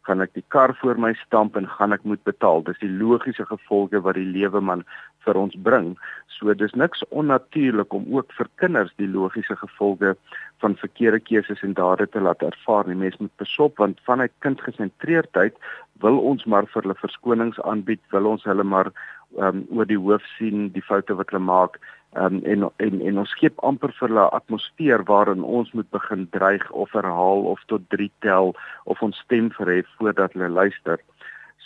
gaan 0.09 0.25
ek 0.25 0.33
die 0.37 0.45
kar 0.49 0.75
voor 0.81 1.01
my 1.01 1.13
stamp 1.25 1.57
en 1.57 1.69
gaan 1.77 1.93
ek 1.97 2.05
moet 2.09 2.23
betaal. 2.29 2.65
Dis 2.65 2.81
die 2.81 2.93
logiese 2.93 3.45
gevolge 3.49 4.01
wat 4.05 4.17
die 4.21 4.29
lewe 4.29 4.61
man 4.61 4.85
vir 5.25 5.39
ons 5.41 5.57
bring. 5.67 5.95
So 6.39 6.55
dis 6.55 6.75
niks 6.79 7.05
onnatuurlik 7.11 7.95
om 7.95 8.07
ook 8.17 8.33
vir 8.39 8.51
kinders 8.63 8.93
die 9.01 9.09
logiese 9.09 9.57
gevolge 9.61 10.15
van 10.63 10.77
verkeerde 10.81 11.21
keuses 11.21 11.63
en 11.67 11.75
dade 11.79 12.07
te 12.07 12.21
laat 12.21 12.43
ervaar. 12.43 12.87
Die 12.89 12.99
mens 12.99 13.19
moet 13.21 13.35
besop 13.43 13.79
want 13.83 14.01
vanuit 14.09 14.33
kindgesentreerdheid 14.47 15.59
wil 16.03 16.19
ons 16.19 16.45
maar 16.45 16.67
vir 16.73 16.83
hulle 16.83 16.99
verskonings 17.01 17.61
aanbied, 17.63 18.03
wil 18.13 18.33
ons 18.35 18.45
hulle 18.49 18.65
maar 18.67 18.91
um, 19.39 19.65
oor 19.75 19.89
die 19.89 20.01
hoof 20.01 20.25
sien 20.39 20.71
die 20.75 20.85
foute 20.85 21.17
wat 21.19 21.31
hulle 21.33 21.45
maak 21.45 21.79
um, 22.19 22.41
en 22.45 22.69
en 22.77 23.01
en 23.01 23.19
ons 23.23 23.35
skep 23.37 23.59
amper 23.67 23.93
vir 23.99 24.09
hulle 24.09 24.27
atmosfeer 24.39 25.05
waarin 25.11 25.45
ons 25.59 25.73
moet 25.79 25.91
begin 25.97 26.27
dreig 26.37 26.65
of 26.71 26.93
herhaal 26.97 27.47
of 27.53 27.63
tot 27.73 27.87
3 27.97 28.11
tel 28.27 28.55
of 28.85 29.03
ons 29.03 29.19
stem 29.27 29.51
verhef 29.59 29.89
voordat 29.99 30.37
hulle 30.37 30.51
luister. 30.61 31.01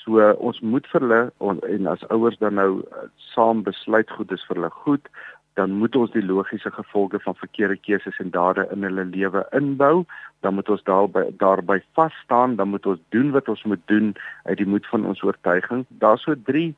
So 0.08 0.22
uh, 0.24 0.32
ons 0.40 0.56
moet 0.64 0.86
vir 0.88 1.04
hulle 1.04 1.56
en 1.68 1.88
as 1.92 2.04
ouers 2.08 2.38
dan 2.40 2.56
nou 2.56 2.80
uh, 2.80 3.08
saam 3.34 3.60
besluit 3.66 4.08
goed 4.16 4.30
is 4.32 4.44
vir 4.48 4.56
hulle 4.56 4.70
goed, 4.72 5.10
dan 5.58 5.74
moet 5.80 5.96
ons 5.98 6.12
die 6.14 6.22
logiese 6.22 6.70
gevolge 6.70 7.18
van 7.24 7.34
verkeerde 7.34 7.76
keuses 7.82 8.18
en 8.22 8.30
dade 8.30 8.66
in 8.74 8.84
hulle 8.86 9.04
lewe 9.10 9.42
inbou. 9.58 10.04
Dan 10.46 10.54
moet 10.54 10.68
ons 10.70 10.84
daarby 10.86 11.24
daarby 11.40 11.80
vas 11.98 12.14
staan, 12.22 12.54
dan 12.60 12.70
moet 12.70 12.86
ons 12.86 13.00
doen 13.14 13.32
wat 13.34 13.50
ons 13.50 13.64
moet 13.66 13.82
doen 13.90 14.12
uit 14.44 14.58
die 14.60 14.68
moed 14.74 14.86
van 14.92 15.06
ons 15.10 15.22
oortuiging. 15.26 15.82
Daar's 16.04 16.22
so 16.28 16.38
drie 16.50 16.68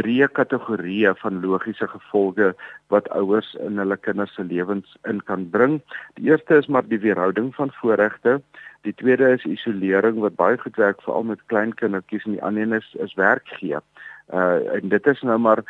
breë 0.00 0.30
kategorieë 0.38 1.12
van 1.20 1.42
logiese 1.44 1.88
gevolge 1.92 2.54
wat 2.94 3.12
ouers 3.20 3.52
in 3.66 3.76
hulle 3.82 4.00
kinders 4.08 4.32
se 4.38 4.46
lewens 4.48 4.96
in 5.10 5.20
kan 5.28 5.44
bring. 5.52 5.80
Die 6.16 6.32
eerste 6.32 6.62
is 6.62 6.70
maar 6.72 6.88
die 6.88 7.02
weerhouding 7.04 7.52
van 7.58 7.74
voorregte. 7.82 8.38
Die 8.88 8.96
tweede 8.96 9.34
is 9.36 9.44
isolering 9.44 10.22
wat 10.24 10.40
baie 10.40 10.56
goed 10.56 10.80
werk 10.80 11.04
veral 11.04 11.28
met 11.34 11.44
klein 11.52 11.76
kindertjies 11.76 12.24
en 12.24 12.38
die 12.38 12.44
ander 12.44 12.64
een 12.64 12.80
is 12.80 12.94
is 13.04 13.18
werk 13.20 13.52
gee 13.60 13.84
Uh 14.30 14.74
en 14.74 14.88
dit 14.88 15.06
is 15.06 15.20
nou 15.26 15.38
maar 15.38 15.62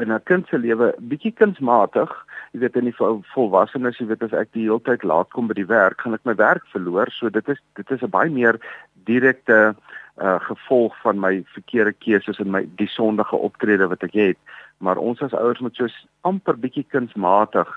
in 0.00 0.12
'n 0.12 0.22
kind 0.24 0.46
se 0.48 0.58
lewe 0.58 0.94
bietjie 0.98 1.32
kunsmatig. 1.32 2.10
Jy 2.52 2.60
weet 2.60 2.76
in 2.76 2.84
die 2.84 2.96
volwassenes, 3.34 3.98
jy 3.98 4.06
weet 4.06 4.22
as 4.22 4.32
ek 4.32 4.52
die 4.52 4.62
hele 4.62 4.80
tyd 4.80 5.02
laat 5.02 5.30
kom 5.30 5.46
by 5.46 5.54
die 5.54 5.66
werk, 5.66 6.00
gaan 6.00 6.14
ek 6.14 6.24
my 6.24 6.34
werk 6.34 6.66
verloor. 6.72 7.10
So 7.10 7.28
dit 7.28 7.48
is 7.48 7.58
dit 7.74 7.90
is 7.90 8.02
'n 8.02 8.10
baie 8.10 8.30
meer 8.30 8.58
direkte 9.04 9.74
uh 10.20 10.38
gevolg 10.40 10.94
van 11.00 11.18
my 11.18 11.44
verkeerde 11.54 11.92
keuses 11.92 12.38
en 12.38 12.50
my 12.50 12.68
die 12.76 12.88
sondige 12.88 13.36
optrede 13.36 13.88
wat 13.88 14.02
ek 14.02 14.12
het. 14.12 14.38
Maar 14.78 14.96
ons 14.96 15.22
as 15.22 15.32
ouers 15.32 15.60
moet 15.60 15.76
so 15.76 15.86
amper 16.20 16.56
bietjie 16.56 16.86
kunsmatig 16.88 17.68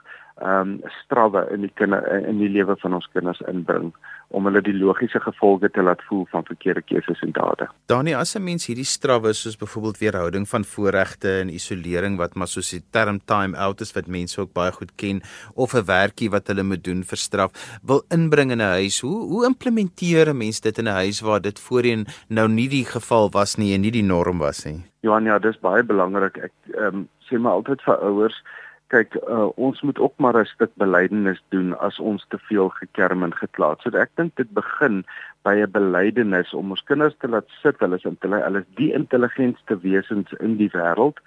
ehm 0.42 0.60
um, 0.60 0.82
strawwe 1.04 1.46
in 1.54 1.62
die 1.62 1.72
kinder 1.78 2.02
in 2.28 2.40
die 2.42 2.50
lewe 2.50 2.76
van 2.82 2.94
ons 2.94 3.08
kinders 3.14 3.42
inbring 3.48 3.92
om 4.34 4.48
hulle 4.50 4.64
die 4.66 4.74
logiese 4.74 5.20
gevolge 5.22 5.70
te 5.70 5.84
laat 5.86 6.02
voel 6.08 6.24
van 6.32 6.46
verkeerde 6.48 6.82
keuses 6.82 7.22
en 7.22 7.34
dade. 7.38 7.68
Danie, 7.92 8.16
as 8.18 8.36
'n 8.36 8.44
mens 8.44 8.66
hierdie 8.66 8.86
strawwe 8.86 9.34
soos 9.34 9.58
byvoorbeeld 9.58 9.98
weerhouding 9.98 10.48
van 10.50 10.64
voorregte 10.64 11.30
en 11.42 11.54
isolering 11.54 12.18
wat 12.18 12.34
maar 12.36 12.48
soos 12.48 12.72
die 12.72 12.82
term 12.92 13.20
time 13.26 13.58
out 13.58 13.82
is 13.82 13.94
wat 13.94 14.08
mense 14.08 14.42
ook 14.42 14.54
baie 14.54 14.72
goed 14.72 14.92
ken 14.96 15.22
of 15.54 15.74
'n 15.74 15.86
werkie 15.86 16.30
wat 16.30 16.48
hulle 16.48 16.64
moet 16.64 16.84
doen 16.84 17.04
vir 17.04 17.18
straf, 17.18 17.52
wil 17.84 18.02
inbring 18.10 18.52
in 18.52 18.62
'n 18.62 18.74
huis. 18.82 19.02
Hoe 19.02 19.28
hoe 19.30 19.46
implementeer 19.46 20.30
'n 20.30 20.38
mens 20.38 20.62
dit 20.62 20.78
in 20.78 20.88
'n 20.88 21.00
huis 21.04 21.22
waar 21.22 21.42
dit 21.42 21.60
voorheen 21.60 22.06
nou 22.28 22.48
nie 22.48 22.70
die 22.70 22.86
geval 22.86 23.30
was 23.30 23.58
nie 23.58 23.74
en 23.74 23.82
nie 23.82 23.92
die 23.92 24.04
norm 24.04 24.40
was 24.40 24.66
nie? 24.66 24.82
Johan, 25.02 25.26
ja, 25.26 25.40
dis 25.40 25.60
baie 25.60 25.84
belangrik. 25.84 26.38
Ek 26.38 26.52
ehm 26.74 26.96
um, 26.96 27.10
sê 27.30 27.38
maar 27.40 27.52
altyd 27.52 27.82
vir 27.82 27.98
ouers 28.02 28.44
kyk 28.94 29.16
uh, 29.22 29.50
ons 29.58 29.82
moet 29.82 30.00
ook 30.00 30.14
maar 30.18 30.38
'n 30.40 30.46
stuk 30.46 30.72
belydenis 30.82 31.42
doen 31.50 31.78
as 31.88 32.00
ons 32.00 32.26
te 32.30 32.38
veel 32.50 32.70
gekerm 32.70 33.24
en 33.24 33.34
geklaat. 33.36 33.82
So 33.82 33.90
ek 33.90 34.12
dink 34.16 34.36
dit 34.36 34.50
begin 34.54 35.04
by 35.44 35.56
'n 35.62 35.72
belydenis 35.72 36.54
om 36.54 36.70
ons 36.70 36.84
kinders 36.84 37.16
te 37.20 37.28
laat 37.28 37.50
sit, 37.62 37.80
hulle 37.80 37.96
is 37.96 38.06
intelligent, 38.06 38.46
hulle 38.48 38.60
is 38.60 38.76
die 38.76 38.94
intelligentste 38.94 39.80
wesens 39.80 40.34
in 40.40 40.58
die 40.58 40.70
wêreld 40.74 41.20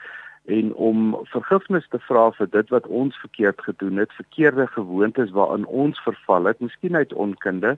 en 0.46 0.74
om 0.74 1.16
vergifnis 1.24 1.88
te 1.90 1.98
vra 1.98 2.30
vir 2.38 2.48
dit 2.50 2.68
wat 2.70 2.86
ons 2.86 3.16
verkeerd 3.18 3.60
gedoen 3.60 3.96
het, 3.96 4.12
verkeerde 4.12 4.66
gewoontes 4.66 5.30
waaraan 5.30 5.66
ons 5.66 5.98
verval 6.06 6.44
het, 6.44 6.60
miskien 6.60 6.96
uit 6.96 7.12
onkunde 7.12 7.76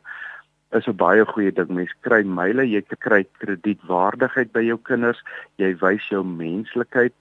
is 0.77 0.87
'n 0.87 0.97
baie 0.97 1.25
goeie 1.25 1.53
ding. 1.53 1.69
Mens 1.69 1.95
kry 2.01 2.23
myle, 2.23 2.69
jy 2.69 2.83
kry 2.99 3.25
kredietwaardigheid 3.41 4.53
by 4.53 4.61
jou 4.61 4.79
kinders, 4.83 5.23
jy 5.57 5.75
wys 5.81 6.09
jou 6.09 6.25
menslikheid, 6.25 7.15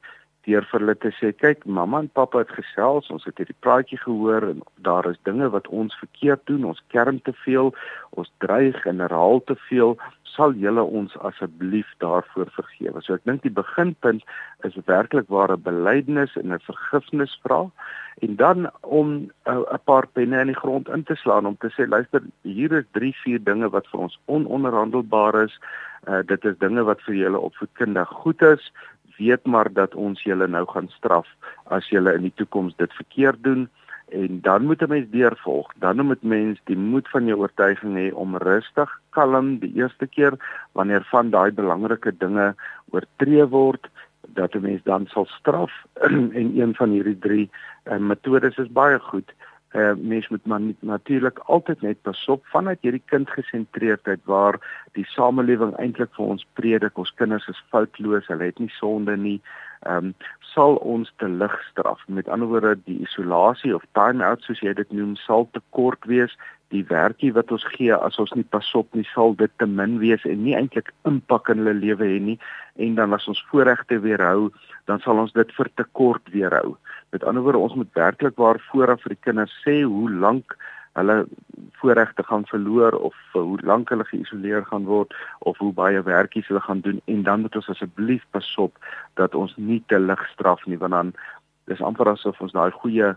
deur 0.47 0.65
vir 0.71 0.79
hulle 0.79 0.95
te 1.03 1.11
sê 1.19 1.33
kyk 1.35 1.65
mamma 1.79 1.99
en 2.03 2.11
pappa 2.19 2.41
het 2.43 2.53
gesels 2.55 3.09
ons 3.13 3.25
het 3.27 3.39
hierdie 3.41 3.57
praatjie 3.65 3.99
gehoor 4.03 4.47
en 4.51 4.61
daar 4.87 5.09
is 5.11 5.19
dinge 5.27 5.49
wat 5.55 5.67
ons 5.79 5.95
verkeerd 5.99 6.45
doen 6.51 6.69
ons 6.71 6.83
kerm 6.93 7.19
te 7.27 7.33
veel 7.43 7.73
ons 8.17 8.31
dreig 8.43 8.77
en 8.89 9.03
herhaal 9.03 9.41
te 9.49 9.55
veel. 9.67 9.97
Sal 10.37 10.55
julle 10.61 10.83
ons 10.99 11.13
asseblief 11.27 11.89
daarvoor 12.03 12.49
vergewe? 12.55 13.01
So 13.03 13.17
ek 13.17 13.25
dink 13.29 13.43
die 13.43 13.53
beginpunt 13.53 14.25
is 14.67 14.77
werklik 14.89 15.29
waar 15.33 15.51
'n 15.53 15.63
belydenis 15.67 16.35
en 16.35 16.53
'n 16.53 16.67
vergifnis 16.69 17.39
vra 17.43 17.67
en 18.21 18.35
dan 18.35 18.69
om 18.81 19.31
'n 19.45 19.83
paar 19.83 20.07
penne 20.07 20.39
in 20.39 20.53
die 20.53 20.61
grond 20.63 20.89
in 20.89 21.03
te 21.03 21.15
slaan 21.15 21.45
om 21.45 21.57
te 21.57 21.69
sê 21.75 21.87
luister 21.87 22.21
hier 22.41 22.71
is 22.71 22.85
3 22.91 23.13
4 23.23 23.43
dinge 23.43 23.69
wat 23.69 23.87
vir 23.87 23.99
ons 23.99 24.19
ononderhandelbaar 24.25 25.43
is. 25.43 25.59
Uh, 26.07 26.23
dit 26.25 26.45
is 26.45 26.57
dinge 26.57 26.83
wat 26.83 27.01
vir 27.01 27.15
julle 27.15 27.39
opvoedkundig 27.39 28.07
goed 28.07 28.41
is 28.41 28.71
weet 29.17 29.45
maar 29.45 29.73
dat 29.73 29.95
ons 29.95 30.23
julle 30.23 30.47
nou 30.47 30.65
gaan 30.67 30.87
straf 30.89 31.27
as 31.63 31.89
julle 31.89 32.13
in 32.13 32.21
die 32.27 32.35
toekoms 32.35 32.75
dit 32.75 32.93
verkeerd 32.93 33.43
doen. 33.43 33.67
En 34.07 34.41
dan 34.41 34.65
moet 34.65 34.81
'n 34.81 34.89
mens 34.89 35.09
deurvolg. 35.09 35.71
Dan 35.75 36.05
moet 36.05 36.23
mens 36.23 36.59
die 36.63 36.77
moed 36.77 37.09
van 37.09 37.25
jou 37.25 37.39
oortuiging 37.39 37.95
hê 37.97 38.13
om 38.13 38.37
rustig, 38.37 38.89
kalm 39.09 39.59
die 39.59 39.73
eerste 39.73 40.07
keer 40.07 40.33
wanneer 40.71 41.03
van 41.09 41.29
daai 41.29 41.51
belangrike 41.51 42.17
dinge 42.17 42.55
oortree 42.89 43.45
word 43.47 43.89
dat 44.27 44.55
'n 44.55 44.61
mens 44.61 44.83
dan 44.83 45.05
sal 45.07 45.25
straf. 45.25 45.71
En 46.39 46.59
een 46.59 46.75
van 46.75 46.89
hierdie 46.89 47.19
drie 47.19 47.49
uh, 47.85 47.97
metodes 47.97 48.57
is 48.57 48.71
baie 48.71 48.99
goed 48.99 49.33
uh, 49.77 49.93
mens 49.95 50.27
moet 50.27 50.45
maar 50.45 50.61
natuurlik 50.79 51.39
altyd 51.39 51.81
net 51.81 52.01
pasop 52.01 52.45
vanuit 52.53 52.81
hierdie 52.81 53.03
kindgesentreerdheid 53.13 54.23
waar 54.25 54.59
die 54.97 55.05
samelewing 55.13 55.75
eintlik 55.77 56.13
vir 56.17 56.33
ons 56.35 56.45
predik 56.59 56.97
ons 56.97 57.13
kinders 57.21 57.47
is 57.53 57.63
foutloos 57.73 58.29
hulle 58.31 58.49
het 58.49 58.59
nie 58.63 58.73
sonde 58.79 59.17
nie 59.17 59.37
ehm 59.85 60.11
um, 60.11 60.13
sal 60.57 60.75
ons 60.81 61.11
te 61.21 61.27
lig 61.29 61.55
straf. 61.69 62.01
Met 62.07 62.29
ander 62.33 62.47
woorde 62.49 62.77
die 62.85 62.99
isolasie 63.05 63.75
of 63.75 63.83
time 63.93 64.25
out 64.25 64.41
soos 64.41 64.61
jy 64.65 64.73
dit 64.73 64.91
noem 64.91 65.15
sal 65.21 65.45
te 65.53 65.61
kort 65.69 66.05
wees. 66.09 66.33
Die 66.73 66.83
werkie 66.89 67.29
wat 67.35 67.51
ons 67.53 67.65
gee 67.75 67.93
as 67.95 68.17
ons 68.19 68.33
nie 68.35 68.47
pasop 68.55 68.87
nie 68.97 69.05
sal 69.13 69.35
dit 69.37 69.51
te 69.61 69.67
min 69.69 69.99
wees 70.01 70.25
en 70.25 70.41
nie 70.43 70.55
eintlik 70.57 70.89
impak 71.07 71.51
in 71.53 71.61
hulle 71.61 71.75
lewe 71.77 72.09
hê 72.09 72.17
nie. 72.29 72.39
En 72.81 72.97
dan 72.97 73.13
as 73.13 73.27
ons 73.27 73.43
voorregte 73.51 73.99
weerhou 74.03 74.49
dan 74.89 75.03
sal 75.03 75.21
ons 75.21 75.35
dit 75.35 75.53
vir 75.59 75.69
te 75.75 75.85
kort 75.99 76.33
weerhou. 76.33 76.75
Met 77.11 77.23
ander 77.23 77.43
woorde, 77.43 77.61
ons 77.63 77.77
moet 77.77 77.93
werklik 77.93 78.35
waar 78.41 78.59
vooraf 78.71 79.03
vir 79.05 79.15
die 79.15 79.23
kinders 79.29 79.53
sê 79.63 79.81
hoe 79.83 80.09
lank 80.11 80.57
hulle 80.97 81.17
voorregte 81.79 82.23
gaan 82.25 82.45
verloor 82.49 82.97
of 83.09 83.15
hoe 83.31 83.59
lank 83.61 83.89
hulle 83.93 84.05
geïsoleer 84.09 84.65
gaan 84.65 84.85
word 84.89 85.13
of 85.39 85.57
hoe 85.61 85.73
baie 85.73 86.01
werkies 86.01 86.47
hulle 86.49 86.63
gaan 86.65 86.81
doen 86.85 87.01
en 87.05 87.23
dan 87.23 87.41
moet 87.45 87.55
ons 87.55 87.69
asseblief 87.73 88.25
pasop 88.35 88.77
dat 89.21 89.35
ons 89.35 89.53
nie 89.57 89.83
te 89.87 89.99
lig 89.99 90.23
straf 90.33 90.65
nie 90.65 90.79
want 90.83 90.97
dan 90.97 91.13
dis 91.69 91.81
amper 91.81 92.09
asof 92.13 92.41
ons 92.41 92.55
daai 92.57 92.71
goeie 92.81 93.13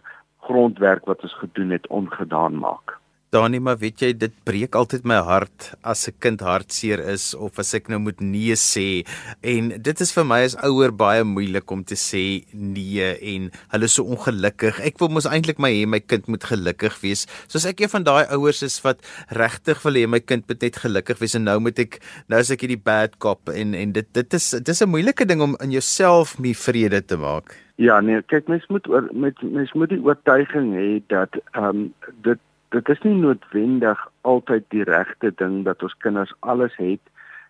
grondwerk 0.48 1.04
wat 1.08 1.22
ons 1.22 1.36
gedoen 1.42 1.70
het 1.70 1.86
ongedaan 1.86 2.58
maak. 2.58 2.99
Danie, 3.30 3.60
maar 3.62 3.76
weet 3.78 4.02
jy, 4.02 4.08
dit 4.18 4.32
breek 4.42 4.74
altyd 4.74 5.04
my 5.06 5.20
hart 5.22 5.68
as 5.86 6.08
'n 6.08 6.18
kind 6.18 6.40
hartseer 6.42 6.98
is 6.98 7.30
of 7.32 7.60
as 7.62 7.74
ek 7.74 7.86
nou 7.86 8.00
moet 8.02 8.18
nee 8.20 8.56
sê. 8.58 9.06
En 9.40 9.68
dit 9.70 10.00
is 10.00 10.12
vir 10.12 10.24
my 10.24 10.40
as 10.42 10.56
ouer 10.66 10.90
baie 10.90 11.22
moeilik 11.22 11.70
om 11.70 11.84
te 11.84 11.94
sê 11.94 12.42
nee 12.52 13.06
en 13.34 13.52
hulle 13.70 13.84
is 13.84 13.94
so 13.94 14.02
ongelukkig. 14.02 14.80
Ek 14.80 14.98
wil 14.98 15.10
mos 15.14 15.30
eintlik 15.30 15.60
my 15.60 15.70
hê 15.70 15.86
my 15.86 16.00
kind 16.00 16.26
moet 16.26 16.42
gelukkig 16.42 17.00
wees. 17.02 17.28
Soos 17.46 17.66
ek 17.66 17.80
een 17.80 17.94
van 17.94 18.02
daai 18.02 18.26
ouers 18.34 18.64
is 18.64 18.82
wat 18.82 18.98
regtig 19.30 19.78
wil 19.84 19.94
hê 19.94 20.08
my 20.08 20.18
kind 20.18 20.48
moet 20.48 20.62
net 20.62 20.82
gelukkig 20.82 21.20
wees 21.20 21.36
en 21.36 21.44
nou 21.44 21.60
moet 21.60 21.78
ek 21.78 22.02
nou 22.26 22.40
as 22.40 22.50
ek 22.50 22.66
hierdie 22.66 22.82
bad 22.82 23.14
cop 23.20 23.48
en 23.48 23.74
en 23.74 23.92
dit 23.92 24.12
dit 24.12 24.34
is 24.34 24.50
dit 24.50 24.68
is 24.68 24.82
'n 24.82 24.90
moeilike 24.90 25.24
ding 25.24 25.40
om 25.40 25.56
in 25.62 25.70
jouself 25.70 26.38
mee 26.40 26.54
vrede 26.54 27.00
te 27.06 27.16
maak. 27.16 27.54
Ja 27.76 28.00
nee, 28.00 28.22
kyk 28.26 28.48
mens 28.48 28.66
moet 28.68 28.88
oor 28.88 29.08
met 29.12 29.38
mens 29.42 29.72
moet 29.72 29.88
die 29.88 30.02
oortuiging 30.02 30.74
hê 30.74 31.02
dat 31.06 31.30
ehm 31.54 31.64
um, 31.64 31.94
dit 32.22 32.38
dit 32.70 32.88
is 32.88 33.00
nie 33.02 33.14
noodwendig 33.14 34.02
altyd 34.20 34.64
die 34.74 34.84
regte 34.86 35.32
ding 35.42 35.64
dat 35.66 35.82
ons 35.82 35.96
kinders 36.04 36.32
alles 36.40 36.76
het 36.76 37.02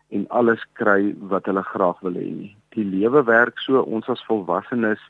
en 0.09 0.27
alles 0.29 0.63
kry 0.81 1.15
wat 1.33 1.47
hulle 1.47 1.63
graag 1.63 2.01
wil 2.07 2.17
hê 2.19 2.29
nie. 2.35 2.53
Die 2.75 2.85
lewe 2.85 3.23
werk 3.29 3.59
so 3.59 3.83
ons 3.83 4.09
as 4.09 4.25
volwassenes 4.29 5.03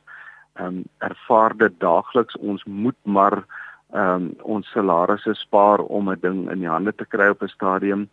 ehm 0.59 0.81
um, 0.81 0.83
ervaar 0.99 1.55
dit 1.57 1.75
daagliks 1.79 2.35
ons 2.37 2.63
moet 2.65 2.97
maar 3.03 3.37
ehm 3.39 4.27
um, 4.27 4.27
ons 4.57 4.71
salarisse 4.75 5.33
spaar 5.39 5.79
om 5.79 6.09
'n 6.11 6.19
ding 6.21 6.49
in 6.51 6.59
die 6.59 6.73
hande 6.75 6.93
te 6.95 7.05
kry 7.05 7.29
op 7.31 7.43
'n 7.43 7.47
stadium 7.47 8.09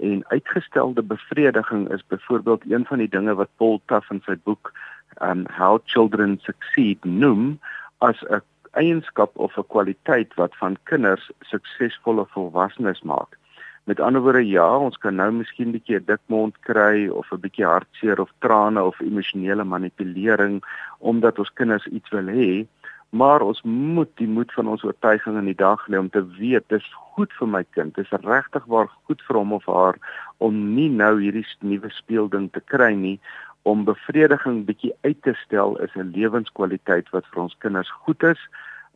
en 0.00 0.24
uitgestelde 0.28 1.02
bevrediging 1.02 1.90
is 1.92 2.06
byvoorbeeld 2.06 2.62
een 2.70 2.86
van 2.86 2.98
die 2.98 3.08
dinge 3.08 3.34
wat 3.34 3.56
Paul 3.56 3.80
Tuff 3.86 4.10
in 4.10 4.22
sy 4.24 4.36
boek 4.44 4.72
um 5.20 5.44
How 5.58 5.78
Children 5.84 6.38
Succeed 6.42 7.04
noem 7.04 7.60
as 7.98 8.24
'n 8.28 8.40
eienskap 8.80 9.36
of 9.36 9.56
'n 9.58 9.66
kwaliteit 9.68 10.34
wat 10.34 10.56
van 10.56 10.76
kinders 10.82 11.30
suksesvolle 11.40 12.26
volwassenes 12.34 13.02
maak. 13.02 13.38
Met 13.84 14.00
ander 14.00 14.22
woorde 14.22 14.46
ja, 14.46 14.78
ons 14.78 14.98
kan 14.98 15.14
nou 15.14 15.30
miskien 15.32 15.68
'n 15.68 15.72
bietjie 15.72 16.04
dik 16.04 16.20
mond 16.26 16.54
kry 16.60 17.08
of 17.08 17.32
'n 17.32 17.40
bietjie 17.40 17.66
hartseer 17.66 18.20
of 18.20 18.30
trane 18.38 18.82
of 18.82 19.00
emosionele 19.00 19.64
manipulering 19.64 20.62
omdat 20.98 21.38
ons 21.38 21.52
kinders 21.52 21.86
iets 21.86 22.10
wil 22.10 22.26
hê, 22.26 22.66
maar 23.10 23.40
ons 23.40 23.62
moet 23.62 24.08
die 24.16 24.28
moed 24.28 24.52
van 24.52 24.68
ons 24.68 24.84
oortuiging 24.84 25.36
in 25.36 25.44
die 25.44 25.62
dag 25.62 25.88
lê 25.88 25.98
om 25.98 26.10
te 26.10 26.22
weet 26.38 26.68
dis 26.68 26.86
goed 27.14 27.32
vir 27.32 27.48
my 27.48 27.64
kind, 27.76 27.94
dis 27.94 28.10
regtig 28.10 28.64
waar 28.64 28.88
goed 29.04 29.22
vir 29.26 29.36
hom 29.36 29.52
of 29.52 29.66
haar 29.66 29.98
om 30.38 30.74
nie 30.74 30.88
nou 30.88 31.20
hierdie 31.20 31.46
nuwe 31.60 31.90
speelding 31.90 32.48
te 32.52 32.62
kry 32.72 32.94
nie 32.94 33.18
om 33.62 33.84
bevrediging 33.84 34.64
bietjie 34.66 34.94
uit 35.00 35.22
te 35.22 35.34
stel 35.44 35.78
is 35.78 35.94
'n 35.94 36.12
lewenskwaliteit 36.14 37.10
wat 37.10 37.26
vir 37.30 37.42
ons 37.42 37.56
kinders 37.58 37.90
goed 37.90 38.22
is. 38.22 38.40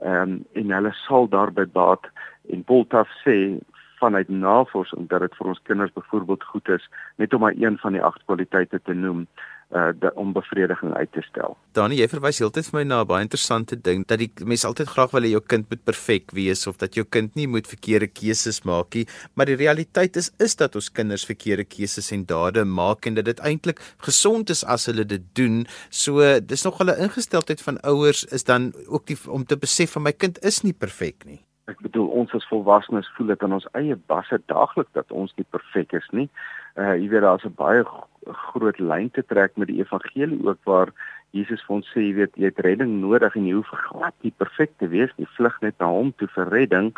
Um, 0.04 0.44
en 0.52 0.70
hulle 0.70 0.92
sal 0.92 1.28
daarby 1.28 1.64
baat. 1.72 2.04
En 2.50 2.64
Boltaf 2.64 3.08
sê 3.24 3.58
vanuit 3.98 4.28
navorsing 4.28 5.08
dat 5.08 5.20
dit 5.20 5.36
vir 5.38 5.46
ons 5.46 5.62
kinders 5.62 5.92
byvoorbeeld 5.92 6.44
goed 6.44 6.68
is 6.68 6.88
net 7.16 7.34
om 7.34 7.40
maar 7.40 7.54
een 7.56 7.78
van 7.78 7.92
die 7.92 8.02
agt 8.02 8.24
kwaliteite 8.24 8.80
te 8.82 8.94
noem 8.94 9.26
uh 9.74 9.90
de, 10.00 10.14
om 10.14 10.32
bevrediging 10.32 10.94
uit 10.94 11.12
te 11.12 11.22
stel. 11.26 11.56
Danie, 11.74 11.98
jy 11.98 12.06
verwys 12.08 12.38
heeltyd 12.38 12.68
vir 12.70 12.78
my 12.78 12.84
na 12.86 13.00
'n 13.02 13.08
baie 13.10 13.24
interessante 13.26 13.76
ding 13.76 14.06
dat 14.06 14.18
die 14.18 14.30
mense 14.44 14.66
altyd 14.66 14.88
graag 14.88 15.10
wil 15.10 15.26
hê 15.26 15.30
jou 15.32 15.40
kind 15.40 15.66
moet 15.70 15.82
perfek 15.84 16.30
wees 16.32 16.66
of 16.66 16.76
dat 16.78 16.94
jou 16.94 17.04
kind 17.04 17.34
nie 17.34 17.46
moet 17.46 17.66
verkeerde 17.66 18.06
keuses 18.06 18.62
maak 18.62 18.94
nie, 18.94 19.06
maar 19.34 19.46
die 19.46 19.58
realiteit 19.58 20.16
is 20.16 20.30
is 20.38 20.56
dat 20.56 20.76
ons 20.76 20.92
kinders 20.92 21.26
verkeerde 21.26 21.64
keuses 21.64 22.12
en 22.12 22.24
dade 22.24 22.64
maak 22.64 23.06
en 23.06 23.14
dat 23.14 23.24
dit 23.24 23.40
eintlik 23.40 23.80
gesond 23.98 24.50
is 24.50 24.64
as 24.64 24.86
hulle 24.86 25.04
dit 25.04 25.22
doen. 25.34 25.66
So 25.90 26.40
dis 26.40 26.62
nog 26.62 26.78
hulle 26.78 26.96
ingesteldheid 26.98 27.62
van 27.62 27.80
ouers 27.82 28.24
is 28.24 28.44
dan 28.44 28.72
ook 28.86 29.06
die 29.06 29.18
om 29.26 29.44
te 29.44 29.56
besef 29.56 29.90
van 29.92 30.02
my 30.02 30.12
kind 30.12 30.38
is 30.44 30.62
nie 30.62 30.72
perfek 30.72 31.24
nie. 31.24 31.45
Ek 31.66 31.80
bedoel 31.82 32.06
ons 32.14 32.34
as 32.38 32.46
volwassenes 32.46 33.08
voel 33.16 33.32
dit 33.32 33.40
aan 33.42 33.56
ons 33.56 33.64
eie 33.78 33.96
basse 34.10 34.36
daagliks 34.50 34.92
dat 34.94 35.10
ons 35.10 35.32
nie 35.34 35.46
perfek 35.50 35.96
is 35.98 36.06
nie. 36.14 36.28
Uh 36.78 36.94
jy 36.94 37.08
weet 37.10 37.24
daar's 37.26 37.46
'n 37.48 37.58
baie 37.58 37.82
groot 38.46 38.78
lyn 38.78 39.10
te 39.10 39.24
trek 39.32 39.56
met 39.56 39.68
die 39.68 39.80
evangelie 39.82 40.38
ook 40.46 40.60
waar 40.70 40.92
Jesus 41.34 41.64
vir 41.66 41.76
ons 41.76 41.90
sê 41.90 42.04
jy 42.04 42.14
weet 42.20 42.38
jy 42.38 42.50
het 42.50 42.62
redding 42.66 42.92
nodig 43.00 43.34
en 43.36 43.46
jy 43.48 43.56
hoef 43.58 43.72
glad 43.88 44.14
nie 44.22 44.32
perfek 44.42 44.78
te 44.78 44.88
wees 44.94 45.10
nie. 45.16 45.26
Vlug 45.36 45.58
net 45.60 45.74
na 45.82 45.90
hom 45.90 46.14
toe 46.16 46.28
vir 46.36 46.52
redding 46.54 46.92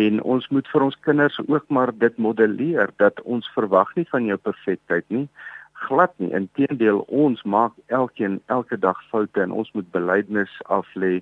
en 0.00 0.22
ons 0.22 0.48
moet 0.48 0.68
vir 0.72 0.88
ons 0.88 0.98
kinders 1.08 1.38
ook 1.46 1.68
maar 1.68 1.92
dit 1.92 2.16
modelleer 2.16 2.90
dat 2.96 3.20
ons 3.20 3.52
verwag 3.54 3.94
nie 3.96 4.08
van 4.10 4.24
jou 4.24 4.36
perfektheid 4.36 5.04
nie. 5.08 5.28
Glad 5.72 6.12
nie. 6.16 6.32
Inteendeel 6.32 7.04
ons 7.12 7.42
maak 7.42 7.72
elkeen 7.86 8.40
elke 8.46 8.78
dag 8.80 8.96
foute 9.10 9.42
en 9.42 9.52
ons 9.52 9.72
moet 9.72 9.90
belydenis 9.92 10.60
aflê 10.72 11.20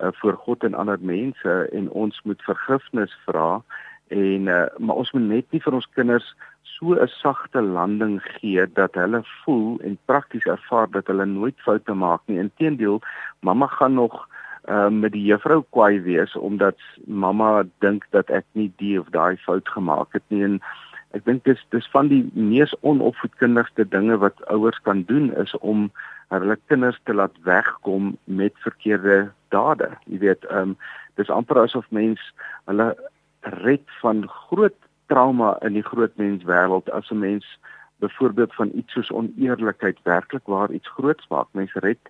uh, 0.00 0.08
voor 0.12 0.36
God 0.46 0.64
en 0.64 0.74
ander 0.74 0.98
mense 1.00 1.68
en 1.72 1.90
ons 1.90 2.20
moet 2.24 2.42
vergifnis 2.42 3.14
vra 3.26 3.62
en 4.08 4.46
uh, 4.46 4.66
maar 4.78 4.96
ons 5.02 5.12
moet 5.12 5.28
net 5.28 5.46
nie 5.50 5.62
vir 5.64 5.74
ons 5.80 5.88
kinders 5.94 6.34
so 6.74 6.94
'n 6.94 7.08
sagte 7.08 7.62
landing 7.62 8.20
gee 8.22 8.66
dat 8.72 8.94
hulle 8.94 9.22
voel 9.44 9.80
en 9.80 9.98
prakties 10.04 10.44
ervaar 10.44 10.90
dat 10.90 11.06
hulle 11.06 11.26
nooit 11.26 11.58
foute 11.60 11.94
maak 11.94 12.20
nie. 12.26 12.38
Inteendeel, 12.38 13.00
mamma 13.40 13.66
gaan 13.66 13.94
nog 13.94 14.28
uh, 14.68 14.88
met 14.88 15.12
die 15.12 15.24
juffrou 15.24 15.64
kwaai 15.70 16.00
wees 16.00 16.36
omdat 16.36 16.76
mamma 17.06 17.64
dink 17.78 18.06
dat 18.10 18.30
ek 18.30 18.44
nie 18.52 18.72
die 18.76 18.98
of 19.00 19.10
daai 19.10 19.36
fout 19.36 19.68
gemaak 19.68 20.12
het 20.12 20.24
nie 20.28 20.42
en 20.44 20.60
ek 21.14 21.24
dink 21.24 21.44
dis 21.44 21.60
dis 21.70 21.88
van 21.92 22.08
die 22.08 22.24
mees 22.32 22.74
onopvoedkundigste 22.80 23.88
dinge 23.88 24.16
wat 24.18 24.40
ouers 24.48 24.80
kan 24.88 25.04
doen 25.10 25.30
is 25.44 25.54
om 25.60 25.90
hulle 26.28 26.58
kinders 26.66 27.00
te 27.04 27.14
laat 27.14 27.36
wegkom 27.42 28.16
met 28.24 28.52
verkeerde 28.64 29.32
dade. 29.48 29.90
Jy 30.04 30.18
weet, 30.18 30.44
ehm 30.44 30.74
um, 30.74 30.76
dis 31.14 31.30
amper 31.30 31.60
asof 31.62 31.86
mens 31.94 32.20
hulle 32.66 32.88
red 33.62 33.84
van 34.00 34.24
groot 34.28 34.74
trauma 35.06 35.54
in 35.62 35.76
die 35.78 35.86
groot 35.86 36.16
mens 36.16 36.42
wêreld 36.48 36.90
as 36.90 37.10
'n 37.10 37.18
mens 37.18 37.46
byvoorbeeld 38.02 38.54
van 38.54 38.70
iets 38.74 38.92
soos 38.92 39.10
oneerlikheid 39.10 39.98
werklik 40.02 40.46
waar 40.46 40.70
iets 40.70 40.88
groots 40.88 41.28
maak. 41.28 41.46
Mense 41.52 41.78
red 41.78 42.00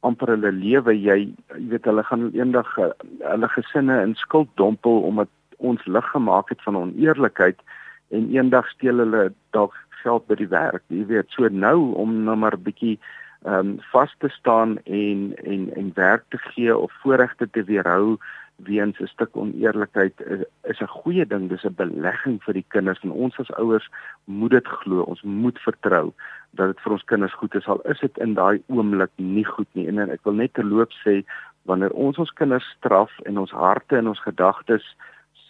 amper 0.00 0.28
hulle 0.28 0.52
lewe. 0.52 0.94
Jy 0.94 1.18
jy 1.56 1.68
weet 1.72 1.84
hulle 1.84 2.04
gaan 2.04 2.30
eendag 2.32 2.78
eh, 2.78 2.90
hulle 3.18 3.48
gesinne 3.48 4.02
in 4.02 4.14
skuld 4.14 4.48
dompel 4.54 5.02
omdat 5.10 5.28
ons 5.56 5.84
lig 5.86 6.10
gemaak 6.10 6.48
het 6.48 6.62
van 6.62 6.76
oneerlikheid 6.76 7.60
en 8.08 8.30
eendag 8.30 8.68
steel 8.68 9.02
hulle 9.02 9.32
dalk 9.50 9.74
geld 10.02 10.26
by 10.26 10.34
die 10.38 10.50
werk. 10.50 10.82
Jy 10.88 11.06
weet 11.06 11.30
so 11.34 11.48
nou 11.48 11.94
om 11.94 12.22
nou 12.24 12.36
maar 12.36 12.58
bietjie 12.58 12.98
ehm 13.44 13.54
um, 13.54 13.78
vas 13.92 14.14
te 14.18 14.28
staan 14.28 14.78
en 14.84 15.32
en 15.44 15.74
en 15.74 15.90
werk 15.94 16.24
te 16.28 16.38
gee 16.38 16.76
of 16.76 16.92
voorregte 17.02 17.50
te 17.50 17.64
weerhou 17.64 18.18
weens 18.58 18.98
'n 18.98 19.06
stuk 19.06 19.36
oneerlikheid 19.36 20.20
is, 20.20 20.42
is 20.62 20.80
'n 20.80 20.86
goeie 20.86 21.26
ding, 21.26 21.48
dis 21.48 21.64
'n 21.64 21.74
belegging 21.74 22.42
vir 22.42 22.54
die 22.54 22.64
kinders. 22.68 23.02
En 23.02 23.10
ons 23.10 23.38
as 23.38 23.52
ouers 23.52 23.88
moet 24.24 24.50
dit 24.50 24.66
glo, 24.66 25.00
ons 25.00 25.22
moet 25.22 25.58
vertrou 25.58 26.12
dat 26.50 26.66
dit 26.66 26.80
vir 26.80 26.92
ons 26.92 27.04
kinders 27.04 27.34
goed 27.34 27.54
is. 27.54 27.66
Al 27.66 27.80
is 27.80 28.00
dit 28.00 28.18
in 28.18 28.34
daai 28.34 28.62
oomblik 28.66 29.10
nie 29.16 29.44
goed 29.44 29.68
nie. 29.72 29.86
En, 29.88 29.98
en 29.98 30.10
ek 30.10 30.24
wil 30.24 30.32
net 30.32 30.52
terloop 30.52 30.92
sê 30.92 31.24
wanneer 31.62 31.90
ons 31.90 32.18
ons 32.18 32.32
kinders 32.32 32.74
straf 32.76 33.20
en 33.20 33.38
ons 33.38 33.50
harte 33.50 33.96
en 33.96 34.08
ons 34.08 34.20
gedagtes 34.20 34.96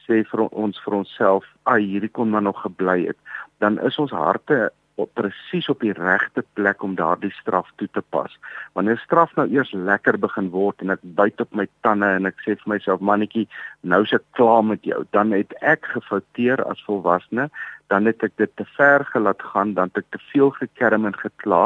sê 0.07 0.25
vir 0.25 0.41
ons 0.41 0.81
vir 0.85 0.95
onsself, 0.95 1.45
"Ag, 1.63 1.79
hierdie 1.79 2.13
kon 2.13 2.31
maar 2.31 2.43
nog 2.43 2.61
gebly 2.61 3.07
het," 3.07 3.19
dan 3.59 3.81
is 3.81 3.99
ons 3.99 4.11
harte 4.11 4.73
op 4.99 5.11
presies 5.15 5.69
op 5.71 5.81
die 5.85 5.95
regte 5.95 6.43
plek 6.59 6.83
om 6.83 6.97
daardie 6.99 7.31
straf 7.37 7.71
toe 7.81 7.89
te 7.95 8.03
pas. 8.11 8.35
Wanneer 8.75 8.99
straf 8.99 9.35
nou 9.39 9.47
eers 9.53 9.71
lekker 9.73 10.19
begin 10.19 10.51
word 10.55 10.83
en 10.83 10.95
ek 10.95 11.05
byt 11.19 11.41
op 11.45 11.55
my 11.55 11.69
tande 11.87 12.11
en 12.19 12.27
ek 12.31 12.43
sê 12.43 12.57
vir 12.59 12.75
myself 12.75 13.05
mannetjie, 13.11 13.47
nou 13.87 14.03
is 14.07 14.15
ek 14.17 14.27
klaar 14.39 14.65
met 14.67 14.83
jou, 14.87 15.05
dan 15.17 15.35
het 15.37 15.55
ek 15.63 15.87
gefouteer 15.95 16.65
as 16.67 16.83
volwassene, 16.89 17.47
dan 17.89 18.05
het 18.11 18.23
ek 18.27 18.35
dit 18.37 18.51
te 18.61 18.67
ver 18.77 19.05
gelaat 19.13 19.43
gaan, 19.53 19.73
dan 19.79 19.93
het 19.93 20.03
ek 20.03 20.11
te 20.17 20.21
veel 20.33 20.51
gekerm 20.59 21.07
en 21.09 21.17
gekla 21.17 21.63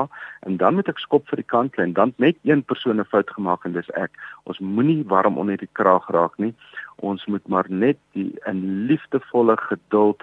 en 0.47 0.61
dan 0.61 0.77
moet 0.79 0.91
ek 0.93 1.03
skop 1.03 1.27
vir 1.31 1.43
die 1.43 1.51
kant 1.55 1.79
lê 1.79 1.89
en 1.89 1.97
dan 1.99 2.15
net 2.23 2.39
een 2.47 2.63
persoon 2.63 3.01
'n 3.01 3.11
fout 3.15 3.31
gemaak 3.31 3.65
en 3.65 3.73
dis 3.73 3.91
ek. 3.97 4.13
Ons 4.45 4.59
moenie 4.59 5.03
warm 5.09 5.39
onder 5.39 5.57
die 5.57 5.73
kraag 5.73 6.07
raak 6.11 6.39
nie. 6.39 6.55
Ons 7.01 7.27
moet 7.27 7.49
maar 7.49 7.67
net 7.69 7.99
die 8.13 8.31
in 8.47 8.87
liefdevolle 8.87 9.57
geduld 9.57 10.23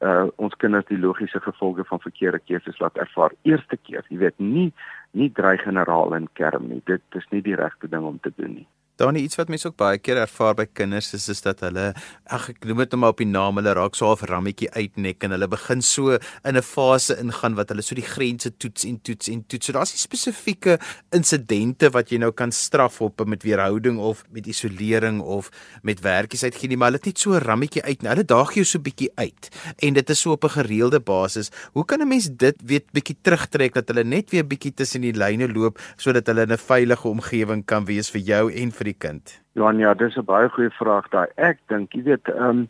uh 0.00 0.28
ons 0.36 0.56
kinders 0.56 0.86
die 0.88 0.98
logiese 0.98 1.40
gevolge 1.44 1.84
van 1.84 2.00
verkeerde 2.00 2.40
keuses 2.46 2.78
laat 2.80 2.96
ervaar 2.96 3.32
eerste 3.42 3.76
keer. 3.76 4.04
Jy 4.08 4.18
weet 4.24 4.38
nie 4.38 4.72
nie 5.12 5.30
dreig 5.34 5.62
generaal 5.66 6.14
en 6.14 6.28
kerm 6.38 6.68
nie. 6.68 6.82
Dit 6.86 7.02
is 7.18 7.26
nie 7.30 7.42
die 7.42 7.56
regte 7.58 7.88
ding 7.88 8.06
om 8.06 8.20
te 8.22 8.32
doen 8.36 8.54
nie. 8.60 8.66
Dan 9.00 9.16
iets 9.16 9.38
wat 9.40 9.48
mense 9.48 9.64
ook 9.70 9.78
baie 9.80 9.98
keer 9.98 10.18
ervaar 10.20 10.52
by 10.58 10.66
kinders 10.76 11.14
is 11.16 11.30
is 11.32 11.40
dat 11.40 11.62
hulle 11.64 11.86
ag 12.28 12.50
ek 12.52 12.66
noem 12.68 12.82
dit 12.82 12.92
nou 12.92 12.98
maar 13.00 13.14
op 13.14 13.22
die 13.22 13.28
naam 13.28 13.56
hulle 13.56 13.72
raak 13.78 13.94
so 13.96 14.04
half 14.10 14.26
rammetjie 14.28 14.68
uitnek 14.74 15.24
en 15.24 15.32
hulle 15.32 15.48
begin 15.48 15.80
so 15.80 16.18
in 16.44 16.56
'n 16.60 16.62
fase 16.62 17.16
ingaan 17.16 17.56
wat 17.56 17.72
hulle 17.72 17.80
so 17.82 17.96
die 17.96 18.04
grense 18.04 18.52
toets 18.60 18.84
en 18.84 19.00
toets 19.00 19.28
en 19.32 19.40
toets. 19.48 19.66
So 19.66 19.72
daar's 19.72 19.92
nie 19.94 20.02
spesifieke 20.04 20.78
insidente 21.16 21.88
wat 21.90 22.12
jy 22.12 22.18
nou 22.18 22.30
kan 22.32 22.52
straf 22.52 23.00
op 23.00 23.24
met 23.26 23.42
weerhouding 23.42 23.98
of 23.98 24.24
met 24.30 24.46
isolering 24.46 25.20
of 25.20 25.48
met 25.82 26.00
werkies 26.00 26.44
uitgee 26.44 26.68
nie, 26.68 26.76
maar 26.76 26.92
hulle 26.92 27.00
het 27.00 27.06
net 27.06 27.18
so 27.18 27.32
rammetjie 27.32 27.82
uit. 27.82 28.02
Hulle 28.02 28.24
daag 28.24 28.52
jou 28.52 28.64
so 28.64 28.78
bietjie 28.78 29.10
uit 29.16 29.48
en 29.78 29.94
dit 29.94 30.10
is 30.10 30.20
so 30.20 30.32
op 30.32 30.44
'n 30.44 30.60
gereelde 30.60 31.00
basis. 31.00 31.50
Hoe 31.72 31.84
kan 31.84 32.00
'n 32.00 32.08
mens 32.08 32.28
dit 32.28 32.56
weet 32.66 32.92
bietjie 32.92 33.16
terugtrek 33.22 33.72
dat 33.74 33.88
hulle 33.88 34.04
net 34.04 34.30
weer 34.30 34.44
bietjie 34.44 34.74
tussen 34.74 35.00
die 35.00 35.16
lyne 35.16 35.48
loop 35.48 35.80
sodat 35.96 36.26
hulle 36.26 36.42
in 36.42 36.52
'n 36.52 36.58
veilige 36.58 37.08
omgewing 37.08 37.64
kan 37.64 37.84
wees 37.86 38.10
vir 38.10 38.20
jou 38.20 38.52
en 38.52 38.72
vir 38.72 38.89
die 38.90 38.98
kind? 39.06 39.36
Johan, 39.58 39.78
ja, 39.82 39.94
dis 39.94 40.16
'n 40.16 40.24
baie 40.24 40.48
goeie 40.48 40.70
vraag 40.70 41.08
daai. 41.14 41.28
Ek 41.36 41.58
dink, 41.68 41.94
jy 41.94 42.02
weet, 42.02 42.28
ehm 42.28 42.48
um, 42.48 42.68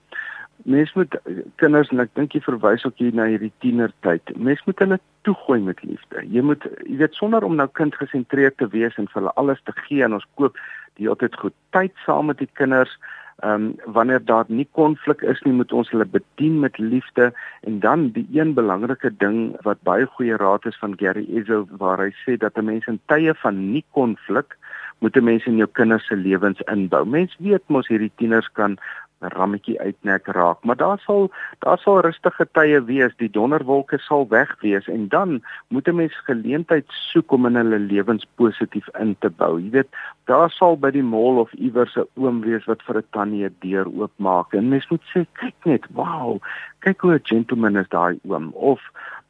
mens 0.64 0.92
moet 0.92 1.14
kinders 1.56 1.88
en 1.92 2.02
ek 2.04 2.12
dink 2.18 2.34
jy 2.36 2.42
verwys 2.44 2.84
ook 2.84 2.98
hier 3.00 3.14
na 3.16 3.26
hierdie 3.30 3.52
tienertyd. 3.64 4.32
Mens 4.36 4.60
moet 4.66 4.82
hulle 4.84 4.98
toegooi 5.28 5.60
met 5.64 5.80
liefde. 5.82 6.24
Jy 6.28 6.42
moet 6.44 6.66
jy 6.84 6.98
weet 7.00 7.16
sonder 7.16 7.44
om 7.46 7.56
nou 7.56 7.68
kind 7.78 7.96
gesentreerd 7.96 8.58
te 8.60 8.68
wees 8.74 8.96
en 9.00 9.08
vir 9.08 9.22
hulle 9.22 9.36
alles 9.40 9.62
te 9.64 9.72
gee 9.86 10.04
en 10.04 10.18
ons 10.18 10.28
koop 10.40 10.58
die 11.00 11.08
altyd 11.08 11.38
goed 11.40 11.56
tyd 11.76 11.96
saam 12.04 12.30
met 12.32 12.38
die 12.38 12.50
kinders. 12.60 12.92
Ehm 13.40 13.70
um, 13.70 13.94
wanneer 13.96 14.24
daar 14.24 14.44
nie 14.48 14.68
konflik 14.76 15.22
is 15.22 15.40
nie, 15.46 15.54
moet 15.56 15.72
ons 15.72 15.90
hulle 15.90 16.04
bedien 16.04 16.60
met 16.60 16.78
liefde 16.78 17.32
en 17.64 17.80
dan 17.80 18.10
die 18.12 18.26
een 18.36 18.52
belangrike 18.54 19.10
ding 19.16 19.56
wat 19.64 19.80
baie 19.88 20.06
goeie 20.16 20.36
raad 20.36 20.66
is 20.68 20.76
van 20.78 20.98
Gary 21.00 21.24
Ezo 21.38 21.64
waar 21.80 22.04
hy 22.04 22.12
sê 22.24 22.36
dat 22.36 22.58
'n 22.58 22.64
mens 22.64 22.86
in 22.86 23.00
tye 23.06 23.34
van 23.34 23.72
nie 23.72 23.84
konflik 23.96 24.58
moet 25.00 25.20
mense 25.20 25.48
in 25.50 25.56
jou 25.56 25.68
kinders 25.72 26.06
se 26.06 26.16
lewens 26.16 26.60
inbou. 26.72 27.04
Mense 27.04 27.36
weet 27.38 27.62
mos 27.68 27.88
hierdie 27.88 28.12
tieners 28.16 28.48
kan 28.52 28.78
'n 29.20 29.32
rammetjie 29.36 29.76
uitnek 29.80 30.28
raak, 30.32 30.64
maar 30.64 30.76
daar 30.76 30.98
sal 30.98 31.28
daar 31.64 31.78
sal 31.78 32.00
rustige 32.00 32.46
tye 32.56 32.80
wees, 32.84 33.12
die 33.20 33.30
donderwolke 33.30 33.98
sal 34.00 34.24
weg 34.28 34.54
wees 34.64 34.88
en 34.88 35.08
dan 35.08 35.42
moet 35.68 35.88
'n 35.88 35.96
mens 35.96 36.16
geleentheid 36.24 36.86
soek 36.88 37.32
om 37.32 37.46
in 37.46 37.60
hulle 37.60 37.78
lewens 37.78 38.26
positief 38.34 38.88
in 38.98 39.16
te 39.18 39.30
bou. 39.30 39.60
Jy 39.60 39.70
weet, 39.70 39.90
daar 40.24 40.50
sal 40.50 40.76
by 40.76 40.90
die 40.90 41.02
mall 41.02 41.36
of 41.44 41.52
iewers 41.52 41.96
'n 41.96 42.08
oom 42.16 42.40
wees 42.40 42.64
wat 42.64 42.82
vir 42.82 42.96
'n 42.96 43.08
tannie 43.10 43.44
'n 43.44 43.56
deur 43.60 43.86
oopmaak 43.86 44.54
en 44.54 44.68
mens 44.68 44.88
moet 44.90 45.04
sê, 45.12 45.26
kyk 45.32 45.54
net, 45.64 45.84
wow, 45.92 46.40
kyk 46.80 47.00
hoe 47.00 47.14
'n 47.14 47.24
gentleman 47.24 47.76
is 47.76 47.88
daai 47.88 48.18
oom 48.24 48.52
of 48.54 48.80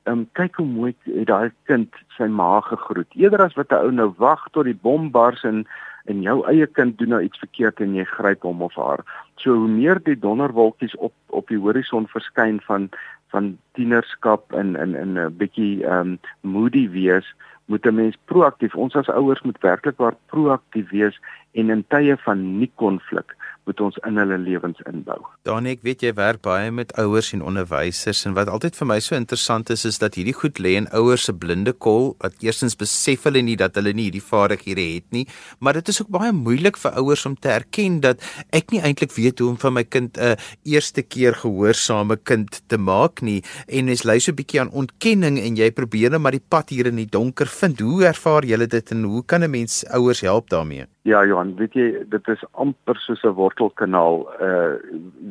um, 0.05 0.27
kyk 0.33 0.57
hoe 0.57 0.67
mooi 0.67 0.95
het 1.05 1.27
daai 1.27 1.51
kind 1.69 1.95
sy 2.17 2.29
ma 2.29 2.61
gegroet. 2.61 3.09
Eerder 3.15 3.45
as 3.45 3.57
wat 3.59 3.73
'n 3.73 3.85
ou 3.85 3.91
nou 3.91 4.11
wag 4.19 4.49
tot 4.53 4.65
die 4.65 4.81
bom 4.83 5.11
bars 5.11 5.45
en 5.45 5.67
en 6.05 6.23
jou 6.23 6.41
eie 6.49 6.67
kind 6.67 6.99
doen 6.99 7.09
nou 7.09 7.23
iets 7.23 7.39
verkeerd 7.39 7.81
en 7.81 7.95
jy 7.95 8.05
gryp 8.05 8.43
hom 8.43 8.63
of 8.63 8.75
haar. 8.75 9.05
So 9.37 9.55
hoe 9.55 9.69
meer 9.69 10.01
die 10.03 10.19
donderwolkies 10.19 10.97
op 10.97 11.13
op 11.27 11.49
die 11.49 11.59
horison 11.59 12.07
verskyn 12.07 12.61
van 12.61 12.89
van 13.31 13.59
tienerskap 13.73 14.53
en 14.53 14.77
in 14.77 14.95
in 14.95 15.19
'n 15.19 15.37
bietjie 15.37 15.85
um 15.85 16.19
moody 16.41 16.89
wees, 16.91 17.35
moet 17.67 17.87
'n 17.87 17.95
mens 17.95 18.17
proaktief. 18.25 18.75
Ons 18.75 18.97
as 18.97 19.09
ouers 19.09 19.43
moet 19.43 19.61
werklik 19.61 19.97
waar 19.97 20.17
proaktief 20.27 20.91
wees 20.91 21.21
en 21.53 21.71
in 21.71 21.85
tye 21.89 22.17
van 22.17 22.59
nie 22.59 22.73
konflik 22.75 23.37
moet 23.71 23.81
ons 23.87 23.99
in 24.09 24.19
hulle 24.19 24.39
lewens 24.43 24.81
inbou. 24.91 25.19
Danie, 25.47 25.77
ek 25.77 25.85
weet 25.87 26.03
jy 26.05 26.13
werk 26.19 26.43
baie 26.45 26.71
met 26.75 26.93
ouers 27.01 27.31
en 27.37 27.45
onderwysers 27.47 28.25
en 28.29 28.35
wat 28.37 28.51
altyd 28.51 28.77
vir 28.79 28.89
my 28.91 28.99
so 29.05 29.17
interessant 29.19 29.71
is 29.71 29.87
is 29.89 30.01
dat 30.03 30.19
hierdie 30.19 30.35
goed 30.37 30.59
lê 30.63 30.75
in 30.81 30.89
ouers 30.97 31.29
se 31.29 31.35
blinde 31.37 31.73
kol 31.87 32.15
wat 32.25 32.43
eersins 32.45 32.77
besef 32.81 33.29
hulle 33.29 33.43
nie 33.47 33.57
dat 33.61 33.79
hulle 33.79 33.95
nie 33.95 34.09
hierdie 34.09 34.25
vaardighede 34.25 34.87
het 34.97 35.07
nie, 35.15 35.27
maar 35.61 35.79
dit 35.79 35.93
is 35.93 36.01
ook 36.03 36.11
baie 36.17 36.33
moeilik 36.35 36.79
vir 36.81 36.99
ouers 37.01 37.27
om 37.29 37.37
te 37.39 37.53
erken 37.55 38.01
dat 38.05 38.23
ek 38.57 38.75
nie 38.75 38.83
eintlik 38.83 39.15
weet 39.17 39.43
hoe 39.43 39.53
om 39.53 39.61
van 39.61 39.77
my 39.79 39.85
kind 39.85 40.19
'n 40.19 40.37
eerste 40.65 41.03
keer 41.03 41.35
gehoorsame 41.35 42.17
kind 42.17 42.63
te 42.67 42.79
maak 42.79 43.23
nie 43.23 43.43
en 43.69 43.87
mens 43.87 44.05
lei 44.05 44.19
so 44.21 44.33
'n 44.33 44.41
bietjie 44.41 44.61
aan 44.61 44.75
ontkenning 44.75 45.39
en 45.39 45.57
jy 45.57 45.71
probeer 45.71 46.11
net 46.11 46.21
maar 46.21 46.33
die 46.33 46.49
pad 46.49 46.71
hier 46.71 46.87
in 46.87 46.97
die 46.97 47.07
donker 47.11 47.47
vind. 47.47 47.81
Hoe 47.81 48.05
ervaar 48.05 48.45
julle 48.45 48.67
dit 48.67 48.91
en 48.91 49.05
hoe 49.05 49.23
kan 49.25 49.43
'n 49.43 49.51
mens 49.51 49.85
ouers 49.87 50.21
help 50.21 50.51
daarmee? 50.51 50.87
Ja 51.03 51.25
Johan, 51.25 51.55
weet 51.57 51.75
jy, 51.75 52.05
dit 52.13 52.29
is 52.29 52.43
amper 52.53 52.97
soos 53.01 53.23
'n 53.25 53.33
wortelkanaal. 53.33 54.19
Uh 54.41 54.77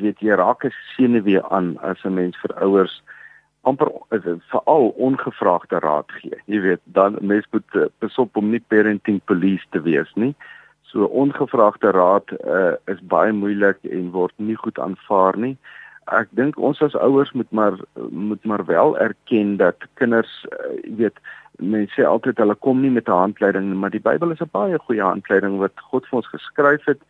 weet 0.01 0.19
jy, 0.19 0.33
raak 0.33 0.65
as 0.65 0.77
senuwee 0.95 1.43
aan 1.49 1.77
as 1.85 2.01
'n 2.03 2.13
mens 2.13 2.37
vir 2.41 2.55
ouers 2.61 3.03
amper 3.61 3.91
veral 4.49 4.89
ongevraagde 4.97 5.79
raad 5.79 6.11
gee. 6.11 6.37
Jy 6.45 6.61
weet, 6.61 6.81
dan 6.83 7.17
mens 7.21 7.45
moet 7.51 7.75
uh, 7.75 7.85
besop 7.99 8.37
om 8.37 8.49
nie 8.49 8.63
parenting 8.67 9.21
police 9.25 9.65
te 9.69 9.81
wees 9.81 10.11
nie. 10.15 10.35
So 10.81 11.05
ongevraagde 11.05 11.91
raad 11.91 12.31
uh 12.45 12.73
is 12.85 13.01
baie 13.01 13.31
moeilik 13.31 13.77
en 13.83 14.11
word 14.11 14.33
nie 14.37 14.55
goed 14.55 14.79
aanvaar 14.79 15.37
nie. 15.37 15.57
Ek 16.11 16.27
dink 16.31 16.57
ons 16.57 16.81
as 16.81 16.95
ouers 16.95 17.31
moet 17.31 17.51
maar 17.51 17.77
moet 18.09 18.43
maar 18.45 18.65
wel 18.65 18.97
erken 18.99 19.57
dat 19.57 19.75
kinders 19.93 20.45
uh, 20.51 20.95
weet 20.97 21.17
mense 21.59 21.93
sê 21.95 22.05
altyd 22.07 22.37
hulle 22.37 22.55
kom 22.55 22.81
nie 22.81 22.91
met 22.91 23.07
'n 23.07 23.21
handleiding 23.23 23.73
maar 23.75 23.89
die 23.89 24.05
Bybel 24.09 24.31
is 24.31 24.41
'n 24.41 24.49
baie 24.51 24.77
goeie 24.79 25.01
handleiding 25.01 25.57
wat 25.59 25.75
God 25.91 26.07
vir 26.07 26.17
ons 26.17 26.31
geskryf 26.35 26.85
het 26.85 27.01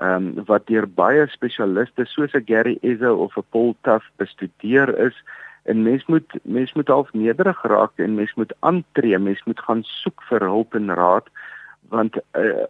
ehm 0.00 0.38
um, 0.38 0.44
wat 0.46 0.66
deur 0.66 0.86
baie 0.86 1.26
spesialiste 1.30 2.04
soos 2.04 2.34
'n 2.34 2.46
Gary 2.46 2.78
Eze 2.82 3.14
of 3.14 3.36
'n 3.36 3.46
Paul 3.50 3.76
Tuff 3.82 4.10
bestudeer 4.16 4.98
is. 4.98 5.14
En 5.64 5.82
mens 5.82 6.06
moet 6.06 6.30
mens 6.42 6.72
moet 6.72 6.88
half 6.88 7.12
nederig 7.12 7.62
raak 7.62 7.92
en 7.96 8.14
mens 8.14 8.34
moet 8.34 8.54
aantree 8.60 9.18
mens 9.18 9.44
moet 9.44 9.60
gaan 9.60 9.82
soek 9.82 10.22
vir 10.22 10.40
hulp 10.40 10.74
en 10.74 10.94
raad 10.94 11.26
want 11.88 12.16
uh, 12.36 12.66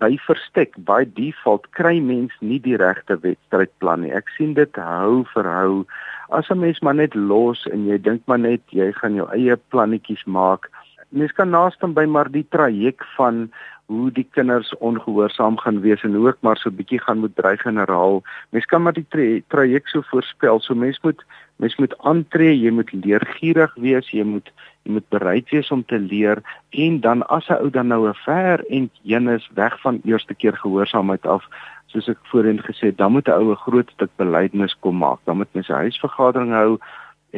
by 0.00 0.16
verstek 0.26 0.76
by 0.88 1.04
default 1.16 1.70
kry 1.76 1.98
mens 2.00 2.34
nie 2.40 2.58
die 2.60 2.76
regte 2.76 3.16
wedstrydplan 3.22 4.04
nie. 4.04 4.12
Ek 4.12 4.28
sien 4.36 4.54
dit 4.54 4.76
hou 4.76 5.24
vir 5.32 5.48
hou. 5.48 5.86
As 6.30 6.50
'n 6.50 6.60
mens 6.60 6.82
maar 6.82 6.94
net 6.94 7.14
los 7.14 7.66
en 7.72 7.86
jy 7.86 7.98
dink 7.98 8.22
maar 8.26 8.38
net 8.38 8.62
jy 8.70 8.92
gaan 8.92 9.14
jou 9.14 9.28
eie 9.32 9.56
plannetjies 9.56 10.24
maak. 10.26 10.70
Mens 11.10 11.32
kan 11.32 11.50
naaste 11.50 11.86
by 11.86 12.04
maar 12.04 12.28
die 12.28 12.46
traject 12.50 13.06
van 13.16 13.50
hoe 13.88 14.10
die 14.12 14.26
kinders 14.36 14.70
ongehoorsaam 14.84 15.56
gaan 15.58 15.80
wees 15.80 16.02
en 16.04 16.16
ek 16.28 16.42
maar 16.44 16.58
so 16.60 16.68
'n 16.68 16.76
bietjie 16.76 17.00
gaan 17.00 17.22
moet 17.24 17.36
dreig 17.36 17.64
en 17.64 17.76
herhaal. 17.76 18.22
Mens 18.52 18.66
kan 18.66 18.82
maar 18.82 18.92
die 18.92 19.06
tra 19.08 19.40
traject 19.48 19.88
so 19.88 20.02
voorspel. 20.10 20.60
So 20.60 20.74
mens 20.74 21.00
moet 21.02 21.24
mens 21.56 21.76
moet 21.76 21.98
aantree, 21.98 22.58
jy 22.60 22.70
moet 22.70 22.92
leergierig 22.92 23.74
wees, 23.74 24.10
jy 24.10 24.24
moet 24.24 24.52
jy 24.84 24.92
moet 24.92 25.08
bereid 25.08 25.50
wees 25.50 25.70
om 25.70 25.84
te 25.84 25.98
leer 25.98 26.42
en 26.70 27.00
dan 27.00 27.22
as 27.26 27.48
'n 27.48 27.60
ou 27.62 27.70
dan 27.70 27.88
nou 27.88 28.08
'n 28.08 28.14
ver 28.14 28.64
en 28.68 28.90
heen 29.04 29.28
is 29.28 29.50
weg 29.54 29.80
van 29.80 30.00
eerste 30.04 30.34
keer 30.34 30.56
gehoorsaamheid 30.56 31.26
af, 31.26 31.44
soos 31.86 32.08
ek 32.08 32.18
voorheen 32.22 32.60
gesê 32.60 32.92
het, 32.92 32.98
dan 32.98 33.12
moet 33.12 33.28
'n 33.28 33.40
ou 33.40 33.50
'n 33.50 33.56
groot 33.56 33.90
stuk 33.90 34.10
belydenis 34.16 34.76
kom 34.80 34.96
maak. 34.98 35.18
Dan 35.24 35.36
moet 35.36 35.52
mens 35.52 35.68
'n 35.68 35.82
huisvergadering 35.84 36.52
hou 36.52 36.78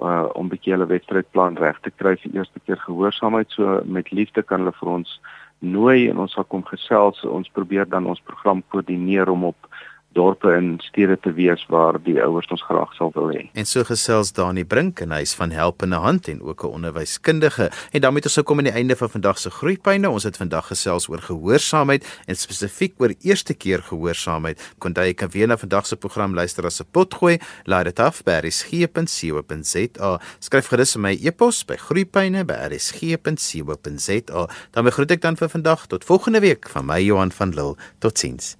uh 0.00 0.28
om 0.34 0.46
'n 0.46 0.52
bietjie 0.52 0.72
hulle 0.72 0.86
wedstrydplan 0.86 1.56
reg 1.56 1.80
te 1.80 1.90
kry 1.90 2.16
vir 2.16 2.32
eerste 2.34 2.60
keer 2.66 2.80
gehoorsaamheid. 2.86 3.50
So 3.50 3.80
met 3.84 4.10
liefde 4.10 4.42
kan 4.42 4.60
hulle 4.60 4.72
vir 4.80 4.88
ons 4.88 5.20
nooi 5.60 6.08
en 6.08 6.18
ons 6.18 6.32
sal 6.32 6.44
kom 6.44 6.64
gesels. 6.64 7.24
Ons 7.24 7.48
probeer 7.48 7.88
dan 7.88 8.06
ons 8.06 8.20
program 8.20 8.62
koördineer 8.68 9.28
om 9.28 9.44
op 9.44 9.68
dorpe 10.12 10.52
en 10.52 10.78
stede 10.82 11.18
te 11.20 11.32
wees 11.32 11.66
waar 11.68 12.02
die 12.02 12.22
ouers 12.22 12.46
ons 12.50 12.62
graag 12.62 12.94
sal 12.94 13.10
wil 13.14 13.30
hê. 13.30 13.50
En 13.54 13.66
so 13.66 13.84
gesels 13.86 14.32
Dani 14.36 14.64
Brink 14.64 15.00
en 15.04 15.12
hy's 15.14 15.34
van 15.38 15.50
Helpende 15.54 15.96
Hand 16.02 16.28
en 16.28 16.42
ook 16.42 16.64
'n 16.64 16.66
onderwyskundige. 16.66 17.70
En 17.90 18.00
dan 18.00 18.12
moet 18.12 18.24
ons 18.24 18.34
gekom 18.34 18.58
aan 18.58 18.64
die 18.64 18.72
einde 18.72 18.96
van 18.96 19.10
vandag 19.10 19.38
se 19.38 19.50
groeipyne. 19.50 20.10
Ons 20.10 20.24
het 20.24 20.36
vandag 20.36 20.66
gesels 20.66 21.08
oor 21.08 21.18
gehoorsaamheid 21.18 22.22
en 22.26 22.36
spesifiek 22.36 22.94
oor 22.98 23.14
eerste 23.20 23.54
keer 23.54 23.82
gehoorsaamheid. 23.82 24.74
Kon 24.78 24.92
jy 24.92 25.14
kan 25.14 25.30
weer 25.30 25.46
na 25.46 25.56
vandag 25.56 25.86
se 25.86 25.96
program 25.96 26.34
luister 26.34 26.64
as 26.64 26.80
'n 26.80 26.86
potgooi. 26.90 27.38
Laai 27.64 27.84
dit 27.84 27.98
af 27.98 28.22
by 28.22 28.30
rsg.co.za. 28.30 30.20
Skryf 30.38 30.66
gerus 30.66 30.96
my 30.96 31.18
e-pos 31.22 31.64
by 31.64 31.76
groeipyne@rsg.co.za. 31.76 34.48
Dan 34.70 34.90
groet 34.90 35.10
ek 35.10 35.20
dan 35.20 35.36
vir 35.36 35.48
vandag 35.48 35.86
tot 35.86 36.04
volgende 36.04 36.40
week 36.40 36.68
van 36.68 36.86
my 36.86 37.00
Johan 37.00 37.32
van 37.32 37.50
Lille. 37.50 37.76
Totsiens. 37.98 38.59